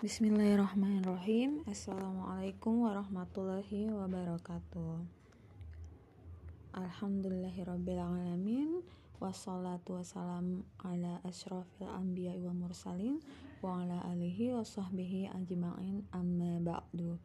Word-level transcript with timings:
Bismillahirrahmanirrahim. 0.00 1.60
Assalamualaikum 1.68 2.88
warahmatullahi 2.88 3.92
wabarakatuh. 3.92 4.96
Alhamdulillahirrabbilalamin. 6.72 8.80
Wassalatu 9.20 10.00
wassalamu 10.00 10.64
ala 10.80 11.20
ashrafil 11.20 11.92
anbiya 11.92 12.32
wa 12.40 12.56
mursalin 12.56 13.20
Wa 13.60 13.84
ala 13.84 14.00
alihi 14.08 14.56
wa 14.56 14.64
sahbihi 14.64 15.36
ajma'in. 15.36 16.08
Amma 16.16 16.64
ba'du. 16.64 17.20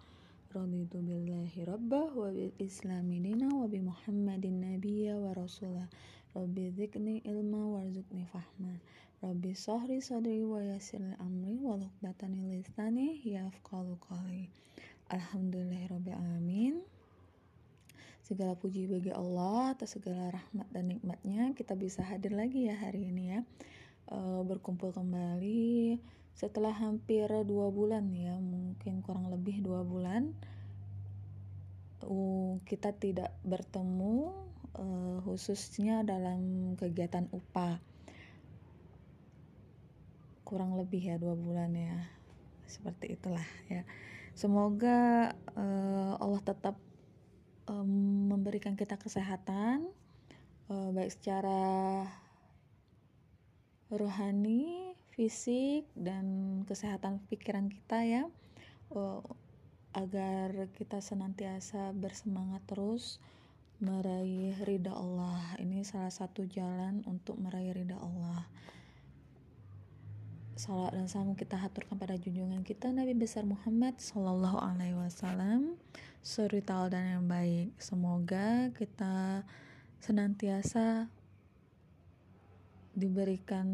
Raditu 0.51 0.99
billahi 0.99 1.63
rabbah 1.63 2.11
wa 2.11 2.27
bil 2.27 2.51
islami 2.59 3.23
dina 3.23 3.55
wa 3.55 3.71
bi 3.71 3.79
muhammadin 3.79 4.59
nabiyya 4.59 5.15
wa 5.15 5.31
rasulah. 5.31 5.87
Rabbi 6.35 6.75
dzikni 6.75 7.23
ilma 7.23 7.79
warzuqni 7.79 8.27
fahma 8.27 8.75
Rabbi 9.25 9.57
sahri 9.57 10.05
sadri 10.05 10.45
wa 10.45 10.61
yassir 10.61 11.01
amri 11.17 11.57
wa 11.57 11.73
luqdatani 11.73 12.45
lisani 12.45 13.25
yafqalu 13.25 13.97
qali. 13.97 14.53
Alhamdulillahirabbil 15.09 16.85
Segala 18.21 18.53
puji 18.53 18.85
bagi 18.85 19.09
Allah 19.09 19.73
atas 19.73 19.97
segala 19.97 20.29
rahmat 20.29 20.69
dan 20.69 20.93
nikmatnya. 20.93 21.57
Kita 21.57 21.73
bisa 21.73 22.05
hadir 22.05 22.37
lagi 22.37 22.69
ya 22.69 22.77
hari 22.77 23.09
ini 23.09 23.33
ya. 23.33 23.41
Uh, 24.13 24.45
berkumpul 24.45 24.93
kembali 24.93 25.97
setelah 26.37 26.77
hampir 26.77 27.25
dua 27.49 27.73
bulan 27.73 28.05
ya 28.13 28.37
mungkin 28.37 29.01
kurang 29.01 29.33
lebih 29.33 29.65
dua 29.65 29.81
bulan. 29.81 30.37
Uh, 32.05 32.61
kita 32.69 32.93
tidak 32.93 33.33
bertemu 33.41 34.37
uh, 34.77 35.17
khususnya 35.25 36.05
dalam 36.05 36.77
kegiatan 36.77 37.25
UPA 37.33 37.81
kurang 40.45 40.77
lebih 40.77 41.01
ya 41.01 41.17
dua 41.17 41.33
bulan 41.33 41.73
ya. 41.73 41.97
Seperti 42.69 43.17
itulah 43.17 43.43
ya. 43.67 43.81
Semoga 44.37 45.31
uh, 45.57 46.13
Allah 46.21 46.41
tetap 46.45 46.77
um, 47.65 48.29
memberikan 48.29 48.77
kita 48.77 48.95
kesehatan 49.01 49.89
uh, 50.69 50.89
baik 50.93 51.09
secara 51.09 52.05
rohani 53.89 54.93
fisik 55.17 55.89
dan 55.97 56.61
kesehatan 56.69 57.25
pikiran 57.25 57.65
kita 57.67 58.05
ya. 58.05 58.23
Uh, 58.93 59.25
agar 59.95 60.67
kita 60.75 60.99
senantiasa 60.99 61.95
bersemangat 61.95 62.59
terus 62.67 63.23
meraih 63.79 64.55
ridha 64.67 64.91
Allah. 64.91 65.39
Ini 65.57 65.87
salah 65.87 66.11
satu 66.11 66.43
jalan 66.43 67.01
untuk 67.07 67.39
meraih 67.39 67.71
ridha 67.71 67.95
Allah 67.95 68.43
Salat 70.55 70.95
dan 70.95 71.11
salam 71.11 71.35
kita 71.35 71.59
haturkan 71.59 71.99
pada 71.99 72.15
junjungan 72.15 72.63
kita 72.63 72.87
Nabi 72.87 73.11
besar 73.11 73.43
Muhammad 73.43 73.99
Sallallahu 73.99 74.55
Alaihi 74.63 74.95
Wasallam. 74.95 75.75
Suri 76.23 76.63
dan 76.63 77.19
yang 77.19 77.27
baik. 77.27 77.75
Semoga 77.75 78.71
kita 78.71 79.43
senantiasa 79.99 81.11
diberikan 82.95 83.67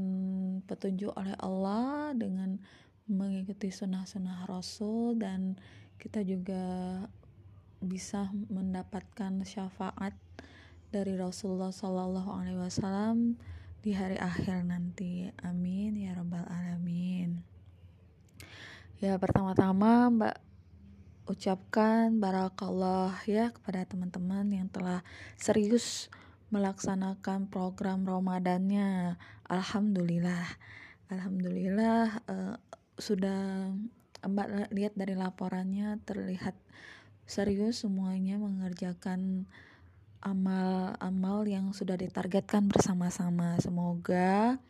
petunjuk 0.65 1.13
oleh 1.13 1.37
Allah 1.37 2.17
dengan 2.17 2.57
mengikuti 3.05 3.69
sunnah-sunnah 3.69 4.49
Rasul 4.49 5.21
dan 5.21 5.61
kita 6.01 6.25
juga 6.25 6.97
bisa 7.77 8.33
mendapatkan 8.49 9.45
syafaat 9.45 10.17
dari 10.89 11.13
Rasulullah 11.13 11.69
Sallallahu 11.69 12.29
Alaihi 12.41 12.57
Wasallam 12.57 13.37
di 13.81 13.97
hari 13.97 14.17
akhir 14.21 14.61
nanti. 14.61 15.25
Amin 15.41 15.97
ya 15.97 16.13
rabbal 16.13 16.45
alamin. 16.45 17.41
Ya 19.01 19.17
pertama-tama 19.17 20.13
Mbak 20.13 20.37
ucapkan 21.25 22.21
barakallah 22.21 23.17
ya 23.25 23.49
kepada 23.49 23.81
teman-teman 23.89 24.45
yang 24.53 24.69
telah 24.69 25.01
serius 25.33 26.13
melaksanakan 26.53 27.49
program 27.49 28.05
Ramadannya. 28.05 29.17
Alhamdulillah. 29.49 30.45
Alhamdulillah 31.09 32.21
uh, 32.29 32.55
sudah 33.01 33.73
Mbak 34.21 34.69
lihat 34.69 34.93
dari 34.93 35.17
laporannya 35.17 35.97
terlihat 36.05 36.53
serius 37.25 37.81
semuanya 37.81 38.37
mengerjakan 38.37 39.49
amal-amal 40.21 41.43
yang 41.49 41.73
sudah 41.73 41.97
ditargetkan 41.97 42.69
bersama-sama. 42.69 43.57
Semoga 43.57 44.61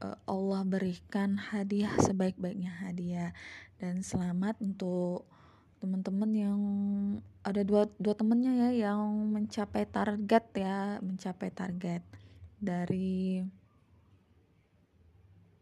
uh, 0.00 0.18
Allah 0.24 0.64
berikan 0.64 1.36
hadiah 1.38 1.92
sebaik-baiknya 2.00 2.72
hadiah 2.82 3.30
dan 3.76 4.00
selamat 4.00 4.58
untuk 4.64 5.28
teman-teman 5.78 6.30
yang 6.30 6.60
ada 7.42 7.66
dua 7.66 7.90
dua 7.98 8.14
temennya 8.14 8.54
ya 8.54 8.90
yang 8.90 9.02
mencapai 9.34 9.82
target 9.82 10.44
ya 10.54 11.02
mencapai 11.02 11.50
target 11.50 12.02
dari 12.62 13.42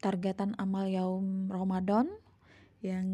targetan 0.00 0.52
amal 0.60 0.84
yaum 0.88 1.48
Ramadan 1.48 2.08
yang 2.84 3.08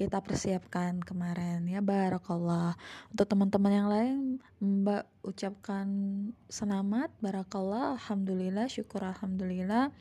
kita 0.00 0.24
persiapkan 0.24 0.96
kemarin. 1.04 1.68
Ya 1.68 1.84
barakallah. 1.84 2.72
Untuk 3.12 3.28
teman-teman 3.28 3.72
yang 3.76 3.88
lain 3.92 4.16
Mbak 4.56 5.04
ucapkan 5.28 5.88
selamat. 6.48 7.12
Barakallah. 7.20 8.00
Alhamdulillah. 8.00 8.64
Syukur 8.72 9.04
alhamdulillah. 9.04 9.92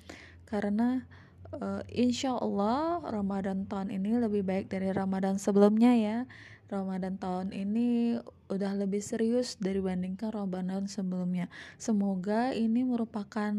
Karena 0.47 1.03
uh, 1.51 1.83
insya 1.91 2.31
Allah 2.39 3.03
Ramadan 3.11 3.67
tahun 3.67 3.91
ini 3.91 4.23
lebih 4.23 4.47
baik 4.47 4.71
dari 4.71 4.95
Ramadan 4.95 5.35
sebelumnya 5.35 5.91
ya. 5.91 6.17
Ramadan 6.71 7.19
tahun 7.19 7.51
ini 7.51 8.15
udah 8.47 8.79
lebih 8.79 9.03
serius 9.03 9.59
dibandingkan 9.59 10.31
Ramadan 10.31 10.87
sebelumnya. 10.87 11.51
Semoga 11.75 12.55
ini 12.55 12.87
merupakan 12.87 13.51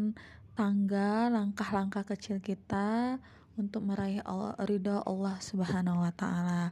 tangga 0.57 1.29
langkah-langkah 1.29 2.01
kecil 2.07 2.41
kita 2.41 3.21
untuk 3.59 3.83
meraih 3.83 4.23
Allah, 4.23 4.55
ridha 4.63 5.03
Allah 5.03 5.35
Subhanahu 5.43 6.03
wa 6.03 6.11
taala. 6.15 6.71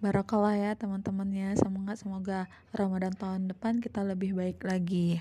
Barakallah 0.00 0.56
ya 0.56 0.72
teman-teman 0.76 1.28
ya. 1.32 1.52
Semoga 1.56 1.92
semoga 1.96 2.38
Ramadan 2.72 3.12
tahun 3.12 3.52
depan 3.52 3.84
kita 3.84 4.00
lebih 4.00 4.32
baik 4.32 4.64
lagi. 4.64 5.20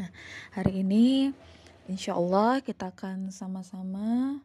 Nah, 0.00 0.08
hari 0.56 0.80
ini 0.80 1.36
insya 1.84 2.16
Allah 2.16 2.64
kita 2.64 2.96
akan 2.96 3.28
sama-sama 3.28 4.40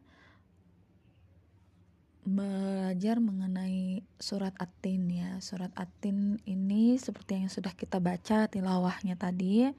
belajar 2.28 3.16
mengenai 3.16 4.04
surat 4.20 4.52
Atin 4.60 5.08
ya. 5.08 5.40
Surat 5.40 5.72
Atin 5.72 6.36
ini 6.44 7.00
seperti 7.00 7.40
yang 7.40 7.48
sudah 7.48 7.72
kita 7.72 7.96
baca 7.96 8.44
tilawahnya 8.44 9.16
tadi 9.16 9.72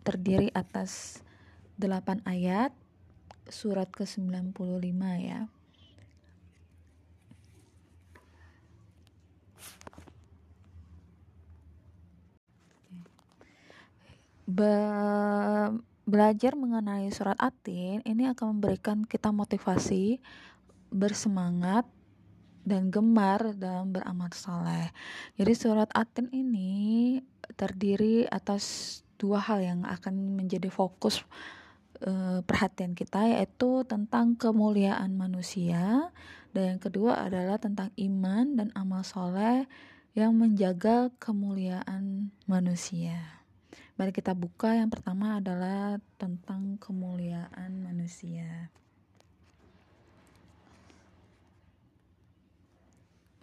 terdiri 0.00 0.48
atas 0.56 1.20
8 1.80 2.24
ayat 2.28 2.76
surat 3.48 3.88
ke-95 3.88 5.00
ya. 5.20 5.48
Be 14.50 14.74
belajar 16.10 16.58
mengenai 16.58 17.06
surat 17.14 17.38
Atin 17.38 18.02
ini 18.02 18.26
akan 18.26 18.58
memberikan 18.58 19.06
kita 19.06 19.30
motivasi 19.30 20.18
bersemangat 20.90 21.86
dan 22.66 22.90
gemar 22.90 23.54
dalam 23.54 23.94
beramal 23.94 24.26
saleh. 24.34 24.90
Jadi 25.38 25.52
surat 25.54 25.86
Atin 25.94 26.26
ini 26.34 27.22
terdiri 27.54 28.26
atas 28.26 28.98
dua 29.22 29.38
hal 29.38 29.62
yang 29.62 29.80
akan 29.86 30.34
menjadi 30.34 30.66
fokus 30.66 31.22
uh, 32.04 32.40
perhatian 32.44 32.96
kita 32.96 33.28
yaitu 33.28 33.84
tentang 33.84 34.36
kemuliaan 34.36 35.16
manusia 35.16 36.08
dan 36.50 36.76
yang 36.76 36.80
kedua 36.82 37.30
adalah 37.30 37.62
tentang 37.62 37.94
iman 37.94 38.58
dan 38.58 38.68
amal 38.74 39.06
soleh 39.06 39.70
yang 40.18 40.34
menjaga 40.34 41.14
kemuliaan 41.22 42.34
manusia. 42.50 43.46
Mari 43.94 44.10
kita 44.10 44.34
buka 44.34 44.74
yang 44.74 44.90
pertama 44.90 45.38
adalah 45.38 46.02
tentang 46.18 46.80
kemuliaan 46.82 47.84
manusia. 47.84 48.72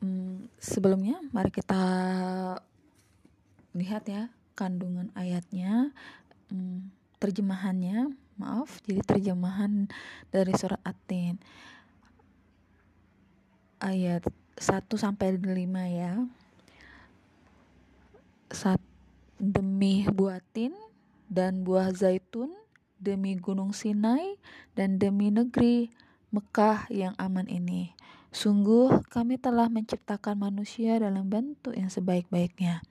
Hmm, 0.03 0.51
sebelumnya 0.59 1.17
mari 1.31 1.49
kita 1.49 1.83
lihat 3.71 4.03
ya 4.11 4.27
kandungan 4.57 5.13
ayatnya. 5.15 5.95
Hmm, 6.51 6.91
terjemahannya 7.23 8.26
maaf 8.37 8.81
jadi 8.85 9.01
terjemahan 9.03 9.89
dari 10.31 10.53
surat 10.53 10.81
Atin 10.85 11.37
ayat 13.81 14.25
1 14.57 14.89
sampai 14.97 15.37
5 15.37 15.53
ya 15.93 16.13
saat 18.49 18.81
demi 19.37 20.07
buatin 20.09 20.73
dan 21.27 21.61
buah 21.61 21.91
zaitun 21.93 22.49
demi 22.97 23.37
gunung 23.37 23.75
Sinai 23.75 24.39
dan 24.73 24.97
demi 24.97 25.29
negeri 25.29 25.93
Mekah 26.33 26.91
yang 26.91 27.13
aman 27.15 27.47
ini. 27.47 27.93
Sungguh 28.35 29.07
kami 29.07 29.39
telah 29.39 29.71
menciptakan 29.71 30.35
manusia 30.35 30.99
dalam 30.99 31.31
bentuk 31.31 31.71
yang 31.71 31.87
sebaik-baiknya. 31.87 32.83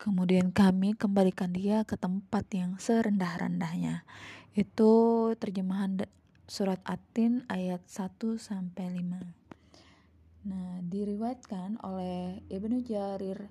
Kemudian 0.00 0.48
kami 0.48 0.96
kembalikan 0.96 1.52
dia 1.52 1.84
ke 1.84 2.00
tempat 2.00 2.48
yang 2.56 2.80
serendah-rendahnya. 2.80 4.08
Itu 4.54 5.30
terjemahan 5.38 6.02
surat 6.50 6.82
Atin 6.82 7.46
ayat 7.46 7.86
1 7.86 8.34
sampai 8.34 8.98
5. 8.98 10.50
Nah, 10.50 10.82
diriwayatkan 10.82 11.78
oleh 11.86 12.42
Ibnu 12.50 12.82
Jarir 12.82 13.46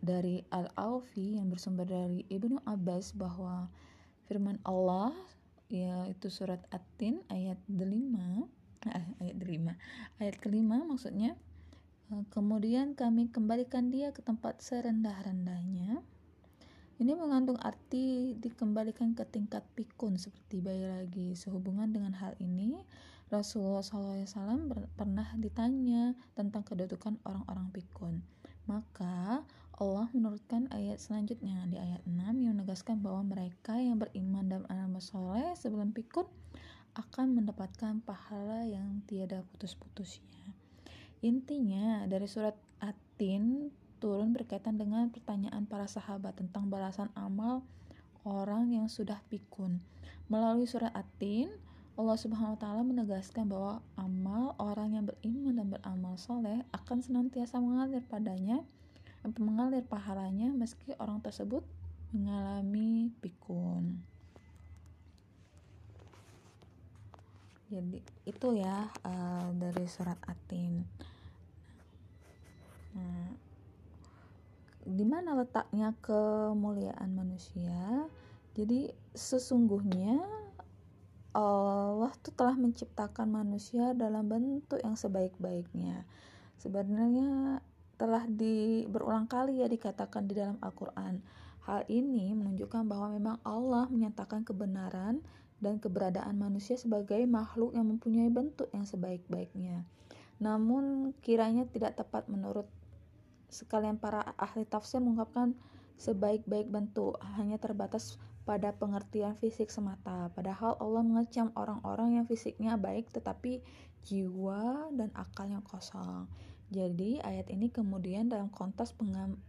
dari 0.00 0.40
Al-Aufi 0.48 1.36
yang 1.36 1.50
bersumber 1.50 1.84
dari 1.84 2.24
Ibnu 2.30 2.62
Abbas 2.62 3.12
bahwa 3.12 3.68
firman 4.30 4.62
Allah 4.62 5.12
yaitu 5.70 6.30
surat 6.30 6.62
At-Tin 6.70 7.22
ayat 7.30 7.58
5 7.66 7.78
eh, 8.90 9.06
ayat 9.22 9.38
5 9.38 10.22
ayat 10.22 10.36
kelima 10.42 10.82
maksudnya 10.82 11.38
eh, 12.10 12.24
kemudian 12.34 12.98
kami 12.98 13.30
kembalikan 13.30 13.92
dia 13.92 14.10
ke 14.10 14.18
tempat 14.22 14.58
serendah-rendahnya 14.62 16.02
ini 17.00 17.16
mengandung 17.16 17.56
arti 17.56 18.36
dikembalikan 18.36 19.16
ke 19.16 19.24
tingkat 19.24 19.64
pikun 19.72 20.20
seperti 20.20 20.60
bayi 20.60 20.84
lagi 20.84 21.32
sehubungan 21.32 21.88
dengan 21.88 22.12
hal 22.12 22.36
ini 22.36 22.76
Rasulullah 23.32 23.80
SAW 23.80 24.28
pernah 24.94 25.32
ditanya 25.40 26.12
tentang 26.36 26.60
kedudukan 26.60 27.16
orang-orang 27.24 27.72
pikun 27.72 28.20
maka 28.68 29.42
Allah 29.80 30.12
menurutkan 30.12 30.68
ayat 30.76 31.00
selanjutnya 31.00 31.64
di 31.72 31.80
ayat 31.80 32.04
6 32.04 32.20
yang 32.36 32.52
menegaskan 32.52 33.00
bahwa 33.00 33.24
mereka 33.32 33.80
yang 33.80 33.96
beriman 33.96 34.44
dan 34.44 34.60
beramal 34.68 35.00
soleh 35.00 35.56
sebelum 35.56 35.96
pikun 35.96 36.28
akan 37.00 37.40
mendapatkan 37.40 38.04
pahala 38.04 38.68
yang 38.68 39.00
tiada 39.08 39.40
putus-putusnya. 39.48 40.52
Intinya 41.24 42.04
dari 42.04 42.28
surat 42.28 42.52
Atin 42.84 43.72
turun 44.00 44.32
berkaitan 44.32 44.80
dengan 44.80 45.12
pertanyaan 45.12 45.68
para 45.68 45.84
sahabat 45.84 46.40
tentang 46.40 46.72
balasan 46.72 47.12
amal 47.12 47.60
orang 48.24 48.72
yang 48.72 48.88
sudah 48.88 49.20
pikun. 49.28 49.78
Melalui 50.32 50.64
surat 50.64 50.90
Atin, 50.96 51.52
Allah 52.00 52.16
Subhanahu 52.16 52.56
wa 52.56 52.60
taala 52.60 52.80
menegaskan 52.80 53.44
bahwa 53.44 53.84
amal 54.00 54.56
orang 54.56 54.96
yang 54.96 55.04
beriman 55.04 55.60
dan 55.60 55.68
beramal 55.68 56.16
soleh 56.16 56.64
akan 56.72 57.04
senantiasa 57.04 57.60
mengalir 57.60 58.00
padanya 58.00 58.64
mengalir 59.36 59.84
pahalanya 59.84 60.48
meski 60.48 60.96
orang 60.96 61.20
tersebut 61.20 61.60
mengalami 62.16 63.12
pikun. 63.20 64.00
Jadi 67.70 68.00
itu 68.26 68.48
ya 68.56 68.88
uh, 69.04 69.46
dari 69.54 69.84
surat 69.86 70.16
Atin. 70.26 70.82
Nah, 72.96 73.30
di 74.84 75.04
mana 75.04 75.36
letaknya 75.36 75.92
kemuliaan 76.00 77.12
manusia? 77.12 78.08
Jadi 78.56 78.90
sesungguhnya 79.14 80.20
Allah 81.30 82.10
tuh 82.18 82.34
telah 82.34 82.58
menciptakan 82.58 83.30
manusia 83.30 83.94
dalam 83.94 84.26
bentuk 84.26 84.82
yang 84.82 84.98
sebaik-baiknya. 84.98 86.02
Sebenarnya 86.58 87.62
telah 87.94 88.26
di 88.26 88.88
berulang 88.90 89.30
kali 89.30 89.62
ya 89.62 89.70
dikatakan 89.70 90.26
di 90.26 90.34
dalam 90.34 90.58
Al-Qur'an. 90.58 91.22
Hal 91.68 91.86
ini 91.86 92.34
menunjukkan 92.34 92.88
bahwa 92.88 93.14
memang 93.14 93.36
Allah 93.46 93.86
menyatakan 93.92 94.42
kebenaran 94.42 95.22
dan 95.60 95.76
keberadaan 95.76 96.40
manusia 96.40 96.74
sebagai 96.80 97.20
makhluk 97.28 97.76
yang 97.76 97.86
mempunyai 97.86 98.32
bentuk 98.32 98.72
yang 98.72 98.88
sebaik-baiknya. 98.88 99.84
Namun 100.40 101.12
kiranya 101.20 101.68
tidak 101.68 102.00
tepat 102.00 102.26
menurut 102.32 102.66
sekalian 103.50 103.98
para 103.98 104.34
ahli 104.38 104.64
tafsir 104.64 105.02
mengungkapkan 105.02 105.58
sebaik-baik 106.00 106.72
bentuk 106.72 107.20
hanya 107.36 107.60
terbatas 107.60 108.16
pada 108.48 108.72
pengertian 108.72 109.36
fisik 109.36 109.68
semata. 109.68 110.32
Padahal 110.32 110.80
Allah 110.80 111.04
mengecam 111.04 111.52
orang-orang 111.54 112.18
yang 112.18 112.24
fisiknya 112.24 112.80
baik 112.80 113.12
tetapi 113.12 113.60
jiwa 114.08 114.88
dan 114.96 115.12
akalnya 115.12 115.60
kosong. 115.60 116.24
Jadi 116.70 117.18
ayat 117.20 117.50
ini 117.50 117.68
kemudian 117.68 118.30
dalam 118.30 118.48
konteks 118.48 118.94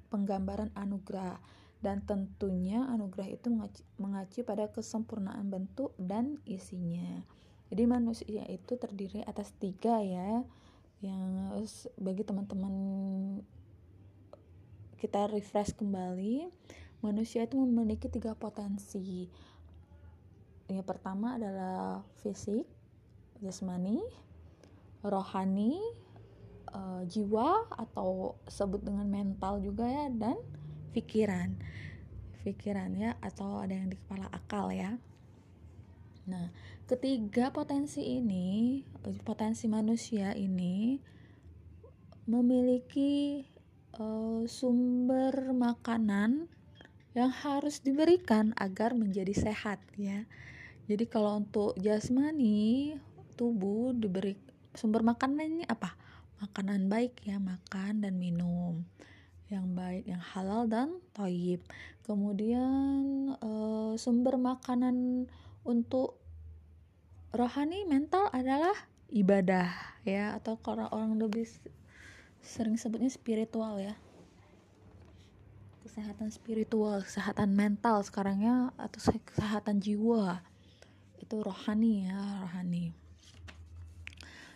penggambaran 0.10 0.74
anugerah 0.74 1.38
dan 1.82 2.06
tentunya 2.06 2.86
anugerah 2.94 3.30
itu 3.30 3.50
mengacu, 3.98 4.46
pada 4.46 4.70
kesempurnaan 4.70 5.50
bentuk 5.50 5.98
dan 5.98 6.38
isinya. 6.46 7.26
Jadi 7.74 7.84
manusia 7.90 8.44
itu 8.50 8.78
terdiri 8.78 9.26
atas 9.26 9.54
tiga 9.58 9.98
ya, 9.98 10.46
yang 11.02 11.50
bagi 11.98 12.22
teman-teman 12.22 12.74
kita 15.02 15.26
refresh 15.34 15.74
kembali, 15.74 16.46
manusia 17.02 17.50
itu 17.50 17.58
memiliki 17.58 18.06
tiga 18.06 18.38
potensi. 18.38 19.26
Yang 20.70 20.86
pertama 20.86 21.42
adalah 21.42 22.06
fisik, 22.22 22.70
jasmani, 23.42 23.98
rohani, 25.02 25.82
uh, 26.70 27.04
jiwa 27.10 27.68
atau 27.74 28.38
sebut 28.48 28.86
dengan 28.86 29.08
mental 29.08 29.60
juga 29.60 29.90
ya 29.90 30.08
dan 30.14 30.38
pikiran 30.92 31.56
pikiran 32.42 32.92
ya 32.98 33.16
atau 33.22 33.62
ada 33.62 33.78
yang 33.78 33.94
di 33.94 33.98
kepala 34.00 34.28
akal 34.34 34.74
ya 34.74 34.98
nah 36.26 36.50
ketiga 36.86 37.50
potensi 37.54 38.02
ini 38.02 38.82
potensi 39.26 39.66
manusia 39.70 40.34
ini 40.34 40.98
memiliki 42.30 43.42
uh, 44.00 44.44
sumber 44.48 45.52
makanan 45.52 46.48
yang 47.12 47.32
harus 47.32 47.84
diberikan 47.84 48.56
agar 48.56 48.96
menjadi 48.96 49.36
sehat 49.36 49.84
ya. 50.00 50.24
Jadi 50.88 51.08
kalau 51.08 51.40
untuk 51.40 51.76
jasmani 51.80 52.96
tubuh 53.36 53.92
diberi 53.92 54.36
sumber 54.76 55.04
makanannya 55.04 55.68
apa? 55.68 55.96
Makanan 56.40 56.88
baik 56.88 57.22
ya 57.28 57.38
makan 57.38 58.02
dan 58.02 58.18
minum 58.18 58.82
yang 59.52 59.76
baik 59.76 60.08
yang 60.08 60.24
halal 60.24 60.64
dan 60.66 61.04
toyib. 61.12 61.60
Kemudian 62.08 63.36
uh, 63.44 63.94
sumber 64.00 64.40
makanan 64.40 65.28
untuk 65.68 66.16
rohani 67.36 67.84
mental 67.84 68.32
adalah 68.32 68.74
ibadah 69.12 69.70
ya 70.08 70.40
atau 70.40 70.56
kalau 70.60 70.88
orang 70.90 71.20
lebih 71.20 71.46
sering 72.42 72.76
sebutnya 72.76 73.10
spiritual 73.10 73.78
ya 73.78 73.96
kesehatan 75.86 76.30
spiritual 76.30 77.02
kesehatan 77.02 77.54
mental 77.54 78.02
sekarangnya 78.06 78.70
atau 78.78 79.00
kesehatan 79.26 79.82
jiwa 79.82 80.42
itu 81.22 81.36
rohani 81.42 82.10
ya 82.10 82.22
rohani 82.46 82.94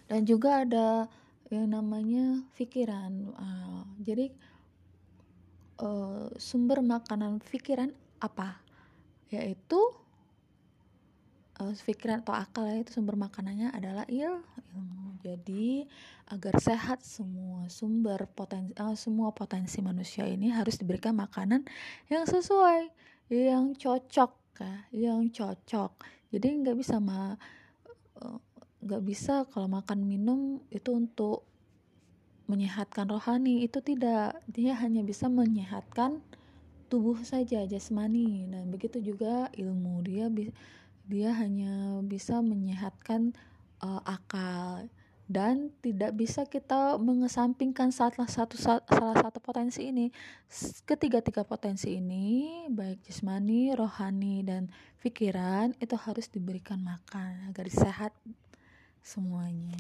dan 0.06 0.22
juga 0.26 0.62
ada 0.62 1.10
yang 1.50 1.70
namanya 1.70 2.42
pikiran. 2.58 3.34
Uh, 3.38 3.84
jadi 4.02 4.34
uh, 5.82 6.30
sumber 6.38 6.82
makanan 6.82 7.42
pikiran 7.42 7.94
apa? 8.22 8.62
Yaitu 9.30 9.82
uh, 11.60 11.72
atau 11.72 12.34
akal 12.36 12.68
itu 12.76 12.92
sumber 12.92 13.16
makanannya 13.16 13.72
adalah 13.72 14.04
il 14.12 14.44
ilmu. 14.76 15.18
Jadi 15.26 15.90
agar 16.30 16.62
sehat 16.62 17.02
semua 17.02 17.66
sumber 17.72 18.30
potensi 18.30 18.74
uh, 18.78 18.94
semua 18.94 19.34
potensi 19.34 19.82
manusia 19.82 20.28
ini 20.30 20.54
harus 20.54 20.78
diberikan 20.78 21.18
makanan 21.18 21.66
yang 22.12 22.26
sesuai, 22.30 22.92
yang 23.34 23.74
cocok 23.74 24.32
ya, 24.62 24.76
yang 24.94 25.26
cocok. 25.34 25.92
Jadi 26.30 26.48
nggak 26.62 26.78
bisa 26.78 27.02
ma 27.02 27.34
uh, 28.22 28.40
nggak 28.86 29.02
bisa 29.02 29.50
kalau 29.50 29.66
makan 29.66 30.06
minum 30.06 30.62
itu 30.70 30.94
untuk 30.94 31.42
menyehatkan 32.46 33.10
rohani 33.10 33.66
itu 33.66 33.82
tidak 33.82 34.38
dia 34.46 34.78
hanya 34.78 35.02
bisa 35.02 35.26
menyehatkan 35.26 36.22
tubuh 36.86 37.18
saja 37.26 37.66
jasmani 37.66 38.46
dan 38.46 38.70
begitu 38.70 39.02
juga 39.02 39.50
ilmu 39.58 40.06
dia 40.06 40.30
dia 41.06 41.34
hanya 41.38 42.02
bisa 42.02 42.42
menyehatkan 42.42 43.34
uh, 43.82 44.02
akal 44.06 44.90
dan 45.26 45.74
tidak 45.82 46.14
bisa 46.14 46.46
kita 46.46 47.02
mengesampingkan 47.02 47.90
salah 47.90 48.30
satu 48.30 48.54
salah 48.62 49.18
satu 49.18 49.42
potensi 49.42 49.90
ini 49.90 50.14
ketiga 50.86 51.18
tiga 51.18 51.42
potensi 51.42 51.98
ini 51.98 52.66
baik 52.70 53.02
jasmani 53.10 53.74
rohani 53.74 54.46
dan 54.46 54.70
pikiran 55.02 55.74
itu 55.82 55.98
harus 55.98 56.30
diberikan 56.30 56.78
makan 56.78 57.50
agar 57.50 57.66
sehat 57.74 58.14
semuanya. 59.06 59.78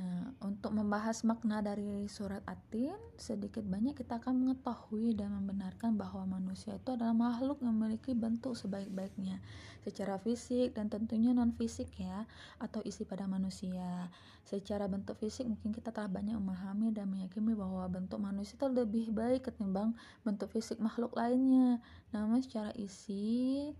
Nah, 0.00 0.32
untuk 0.40 0.72
membahas 0.72 1.20
makna 1.28 1.60
dari 1.60 2.08
surat 2.08 2.40
Atin, 2.48 2.96
sedikit 3.20 3.60
banyak 3.60 3.92
kita 3.92 4.16
akan 4.16 4.32
mengetahui 4.48 5.12
dan 5.12 5.28
membenarkan 5.36 6.00
bahwa 6.00 6.24
manusia 6.24 6.80
itu 6.80 6.96
adalah 6.96 7.12
makhluk 7.12 7.60
yang 7.60 7.76
memiliki 7.76 8.16
bentuk 8.16 8.56
sebaik-baiknya 8.56 9.44
secara 9.84 10.16
fisik 10.16 10.72
dan 10.72 10.88
tentunya 10.88 11.36
non 11.36 11.52
fisik 11.52 11.92
ya 12.00 12.24
atau 12.56 12.80
isi 12.80 13.04
pada 13.04 13.28
manusia. 13.28 14.08
Secara 14.48 14.88
bentuk 14.88 15.20
fisik 15.20 15.44
mungkin 15.44 15.68
kita 15.76 15.92
telah 15.92 16.08
banyak 16.08 16.32
memahami 16.32 16.96
dan 16.96 17.12
meyakini 17.12 17.52
bahwa 17.52 17.84
bentuk 17.92 18.24
manusia 18.24 18.56
itu 18.56 18.72
lebih 18.72 19.12
baik 19.12 19.52
ketimbang 19.52 19.92
bentuk 20.24 20.48
fisik 20.48 20.80
makhluk 20.80 21.12
lainnya. 21.12 21.76
Namun 22.08 22.40
secara 22.40 22.72
isinya 22.72 23.76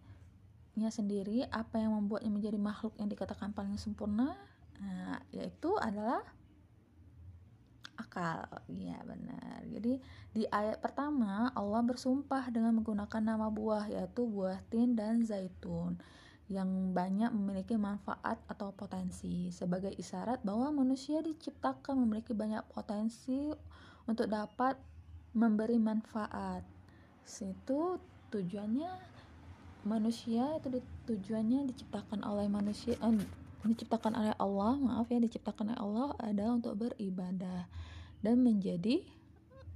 sendiri 0.93 1.49
apa 1.49 1.81
yang 1.81 1.97
membuatnya 1.97 2.29
menjadi 2.29 2.61
makhluk 2.61 2.93
yang 3.01 3.09
dikatakan 3.09 3.57
paling 3.57 3.81
sempurna 3.81 4.37
Nah, 4.81 5.21
yaitu 5.31 5.77
adalah 5.77 6.25
akal. 8.01 8.49
Iya, 8.73 8.97
benar. 9.05 9.61
Jadi 9.69 10.01
di 10.33 10.45
ayat 10.49 10.81
pertama 10.81 11.53
Allah 11.53 11.83
bersumpah 11.85 12.49
dengan 12.49 12.81
menggunakan 12.81 13.23
nama 13.23 13.53
buah 13.53 13.93
yaitu 13.93 14.25
buah 14.25 14.59
tin 14.73 14.97
dan 14.97 15.21
zaitun 15.21 16.01
yang 16.51 16.91
banyak 16.91 17.31
memiliki 17.31 17.79
manfaat 17.79 18.43
atau 18.51 18.75
potensi 18.75 19.55
sebagai 19.55 19.95
isyarat 19.95 20.43
bahwa 20.43 20.83
manusia 20.83 21.23
diciptakan 21.23 22.03
memiliki 22.03 22.35
banyak 22.35 22.67
potensi 22.75 23.55
untuk 24.11 24.27
dapat 24.27 24.75
memberi 25.31 25.79
manfaat. 25.79 26.67
Situ 27.23 28.03
tujuannya 28.35 28.91
manusia 29.87 30.59
itu 30.59 30.83
tujuannya 31.07 31.71
diciptakan 31.71 32.27
oleh 32.27 32.51
manusia 32.51 32.99
eh, 32.99 33.23
diciptakan 33.65 34.17
oleh 34.17 34.35
Allah 34.41 34.73
maaf 34.81 35.09
ya 35.13 35.21
diciptakan 35.21 35.75
oleh 35.75 35.81
Allah 35.81 36.09
adalah 36.23 36.53
untuk 36.57 36.75
beribadah 36.81 37.69
dan 38.25 38.41
menjadi 38.41 39.05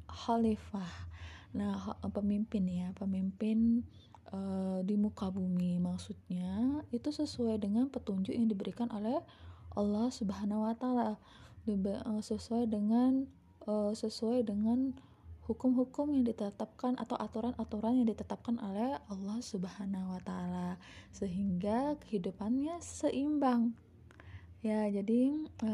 khalifah. 0.09 1.11
Nah 1.53 1.97
pemimpin 2.09 2.65
ya 2.65 2.89
pemimpin 2.97 3.85
uh, 4.33 4.81
di 4.81 4.97
muka 4.97 5.29
bumi 5.29 5.77
maksudnya 5.81 6.83
itu 6.91 7.13
sesuai 7.13 7.61
dengan 7.61 7.93
petunjuk 7.93 8.33
yang 8.33 8.49
diberikan 8.49 8.89
oleh 8.89 9.21
Allah 9.75 10.09
Subhanahu 10.09 10.65
wa 10.65 10.75
taala. 10.75 11.21
Eh, 11.65 12.21
sesuai 12.21 12.69
dengan 12.69 13.25
uh, 13.65 13.97
sesuai 13.97 14.45
dengan 14.45 14.93
hukum-hukum 15.45 16.17
yang 16.17 16.25
ditetapkan 16.25 16.97
atau 16.97 17.21
aturan-aturan 17.21 18.01
yang 18.01 18.09
ditetapkan 18.09 18.57
oleh 18.65 18.97
Allah 19.13 19.39
Subhanahu 19.45 20.17
wa 20.17 20.21
taala 20.25 20.81
sehingga 21.13 22.01
kehidupannya 22.01 22.81
seimbang. 22.81 23.77
Ya, 24.65 24.89
jadi 24.89 25.45
e, 25.45 25.71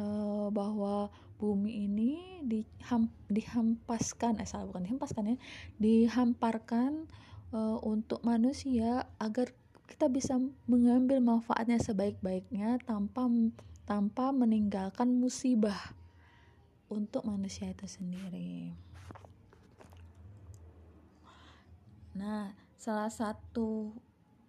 bahwa 0.50 1.14
bumi 1.38 1.86
ini 1.86 2.42
diham, 2.42 3.06
dihampaskan 3.30 4.42
eh 4.42 4.48
salah 4.50 4.66
bukan 4.66 4.90
dihempaskan 4.90 5.24
ya, 5.30 5.36
dihamparkan 5.78 7.06
e, 7.54 7.58
untuk 7.86 8.26
manusia 8.26 9.06
agar 9.22 9.54
kita 9.86 10.10
bisa 10.10 10.34
mengambil 10.66 11.22
manfaatnya 11.22 11.78
sebaik-baiknya 11.78 12.82
tanpa 12.82 13.30
tanpa 13.86 14.34
meninggalkan 14.34 15.14
musibah 15.14 15.94
untuk 16.90 17.22
manusia 17.22 17.70
itu 17.70 17.86
sendiri. 17.86 18.89
Nah, 22.20 22.52
salah 22.76 23.08
satu 23.08 23.96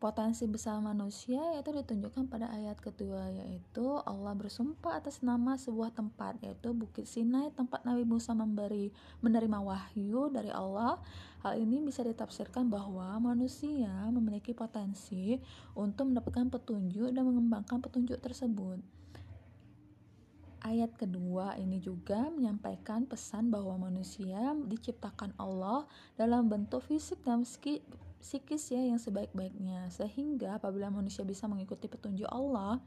potensi 0.02 0.44
besar 0.50 0.82
manusia 0.84 1.40
yaitu 1.56 1.72
ditunjukkan 1.72 2.26
pada 2.26 2.50
ayat 2.52 2.76
kedua 2.82 3.30
yaitu 3.32 3.86
Allah 4.02 4.34
bersumpah 4.34 4.98
atas 4.98 5.22
nama 5.22 5.56
sebuah 5.56 5.94
tempat 5.94 6.42
yaitu 6.42 6.74
Bukit 6.74 7.06
Sinai 7.06 7.54
tempat 7.54 7.86
Nabi 7.86 8.04
Musa 8.04 8.34
memberi 8.36 8.92
menerima 9.24 9.62
wahyu 9.64 10.28
dari 10.34 10.52
Allah. 10.52 11.00
Hal 11.48 11.56
ini 11.56 11.80
bisa 11.80 12.04
ditafsirkan 12.04 12.68
bahwa 12.68 13.16
manusia 13.24 13.94
memiliki 14.12 14.52
potensi 14.52 15.40
untuk 15.78 16.12
mendapatkan 16.12 16.52
petunjuk 16.52 17.14
dan 17.16 17.24
mengembangkan 17.24 17.80
petunjuk 17.80 18.20
tersebut 18.20 19.01
Ayat 20.62 20.94
kedua 20.94 21.58
ini 21.58 21.82
juga 21.82 22.30
menyampaikan 22.30 23.10
pesan 23.10 23.50
bahwa 23.50 23.90
manusia 23.90 24.54
diciptakan 24.70 25.34
Allah 25.42 25.90
dalam 26.14 26.46
bentuk 26.46 26.86
fisik 26.86 27.26
dan 27.26 27.42
psikis 27.42 28.70
ya 28.70 28.86
yang 28.86 29.02
sebaik-baiknya. 29.02 29.90
Sehingga 29.90 30.62
apabila 30.62 30.94
manusia 30.94 31.26
bisa 31.26 31.50
mengikuti 31.50 31.90
petunjuk 31.90 32.30
Allah 32.30 32.78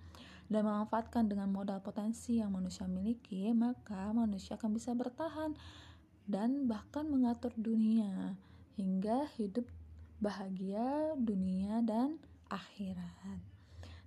dan 0.49 0.63
memanfaatkan 0.69 1.27
dengan 1.27 1.49
modal 1.49 1.81
potensi 1.81 2.41
yang 2.41 2.53
manusia 2.53 2.85
miliki 2.85 3.49
maka 3.57 4.13
manusia 4.13 4.61
akan 4.61 4.77
bisa 4.77 4.93
bertahan 4.93 5.57
dan 6.29 6.69
bahkan 6.69 7.09
mengatur 7.09 7.53
dunia 7.57 8.37
hingga 8.77 9.29
hidup 9.41 9.65
bahagia 10.21 11.17
dunia 11.17 11.81
dan 11.85 12.21
akhirat 12.53 13.54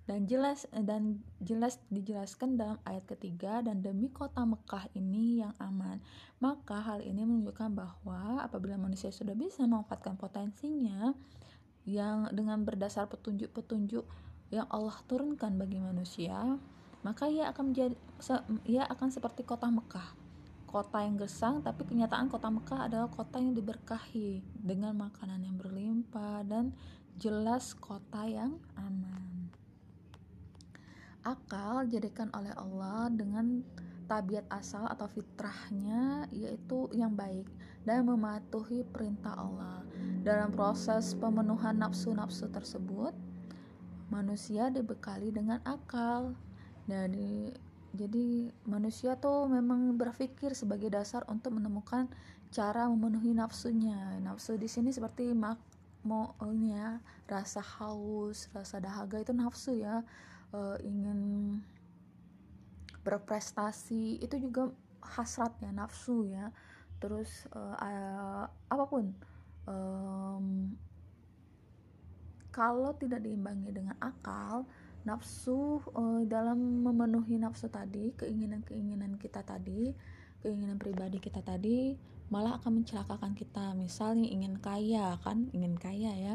dan 0.08 0.24
jelas 0.24 0.64
dan 0.72 1.20
jelas 1.44 1.76
dijelaskan 1.92 2.56
dalam 2.56 2.80
ayat 2.88 3.04
ketiga 3.04 3.60
dan 3.60 3.84
demi 3.84 4.08
kota 4.08 4.40
Mekah 4.40 4.88
ini 4.96 5.44
yang 5.44 5.52
aman. 5.60 6.00
Maka 6.40 6.80
hal 6.80 7.04
ini 7.04 7.28
menunjukkan 7.28 7.76
bahwa 7.76 8.40
apabila 8.40 8.80
manusia 8.80 9.12
sudah 9.12 9.36
bisa 9.36 9.68
memanfaatkan 9.68 10.16
potensinya 10.16 11.12
yang 11.84 12.24
dengan 12.32 12.64
berdasar 12.64 13.04
petunjuk-petunjuk 13.12 14.08
yang 14.48 14.64
Allah 14.72 14.96
turunkan 15.04 15.60
bagi 15.60 15.76
manusia 15.76 16.56
maka 17.04 17.30
ia 17.30 17.52
akan 17.52 17.70
menjadi 17.70 17.94
ia 18.66 18.88
akan 18.88 19.08
seperti 19.12 19.44
kota 19.44 19.68
Mekah. 19.70 20.16
Kota 20.68 21.04
yang 21.04 21.20
gersang 21.20 21.60
tapi 21.60 21.84
kenyataan 21.84 22.32
kota 22.32 22.48
Mekah 22.48 22.88
adalah 22.90 23.08
kota 23.12 23.40
yang 23.40 23.52
diberkahi 23.52 24.40
dengan 24.56 24.96
makanan 24.96 25.44
yang 25.44 25.56
berlimpah 25.56 26.44
dan 26.48 26.72
jelas 27.16 27.72
kota 27.76 28.24
yang 28.28 28.56
aman 28.76 29.37
akal 31.26 31.86
dijadikan 31.86 32.30
oleh 32.34 32.52
Allah 32.54 33.10
dengan 33.10 33.62
tabiat 34.08 34.48
asal 34.48 34.88
atau 34.88 35.04
fitrahnya 35.04 36.24
yaitu 36.32 36.88
yang 36.96 37.12
baik 37.12 37.44
dan 37.84 38.08
mematuhi 38.08 38.82
perintah 38.88 39.36
Allah. 39.36 39.84
Dalam 40.24 40.56
proses 40.56 41.12
pemenuhan 41.12 41.76
nafsu-nafsu 41.76 42.48
tersebut, 42.48 43.12
manusia 44.08 44.72
dibekali 44.72 45.28
dengan 45.28 45.60
akal. 45.68 46.32
Jadi 46.88 47.52
jadi 47.92 48.52
manusia 48.68 49.16
tuh 49.16 49.48
memang 49.48 49.96
berpikir 49.96 50.52
sebagai 50.52 50.92
dasar 50.92 51.24
untuk 51.28 51.56
menemukan 51.56 52.08
cara 52.48 52.88
memenuhi 52.88 53.36
nafsunya. 53.36 54.20
Nafsu 54.24 54.56
di 54.56 54.68
sini 54.68 54.92
seperti 54.92 55.32
mak 55.36 55.60
mau 56.04 56.32
ya, 56.56 57.00
rasa 57.28 57.60
haus, 57.60 58.48
rasa 58.56 58.80
dahaga 58.80 59.20
itu 59.20 59.36
nafsu 59.36 59.76
ya 59.76 60.00
uh, 60.52 60.76
ingin 60.80 61.20
berprestasi 63.04 64.20
itu 64.20 64.36
juga 64.36 64.68
hasrat 65.00 65.56
ya 65.64 65.72
nafsu 65.72 66.28
ya. 66.28 66.52
Terus 66.98 67.46
uh, 67.54 67.76
uh, 67.78 68.44
apa 68.46 68.84
pun 68.90 69.14
um, 69.64 70.74
kalau 72.52 72.90
tidak 72.98 73.22
diimbangi 73.22 73.70
dengan 73.70 73.94
akal 74.02 74.66
nafsu 75.06 75.80
uh, 75.94 76.20
dalam 76.26 76.84
memenuhi 76.84 77.38
nafsu 77.38 77.70
tadi 77.70 78.12
keinginan-keinginan 78.18 79.16
kita 79.16 79.46
tadi 79.46 79.94
keinginan 80.42 80.76
pribadi 80.76 81.18
kita 81.22 81.40
tadi 81.40 81.94
malah 82.28 82.60
akan 82.60 82.82
mencelakakan 82.82 83.32
kita. 83.32 83.72
Misalnya 83.72 84.28
ingin 84.28 84.60
kaya 84.60 85.16
kan 85.24 85.48
ingin 85.56 85.80
kaya 85.80 86.12
ya. 86.12 86.34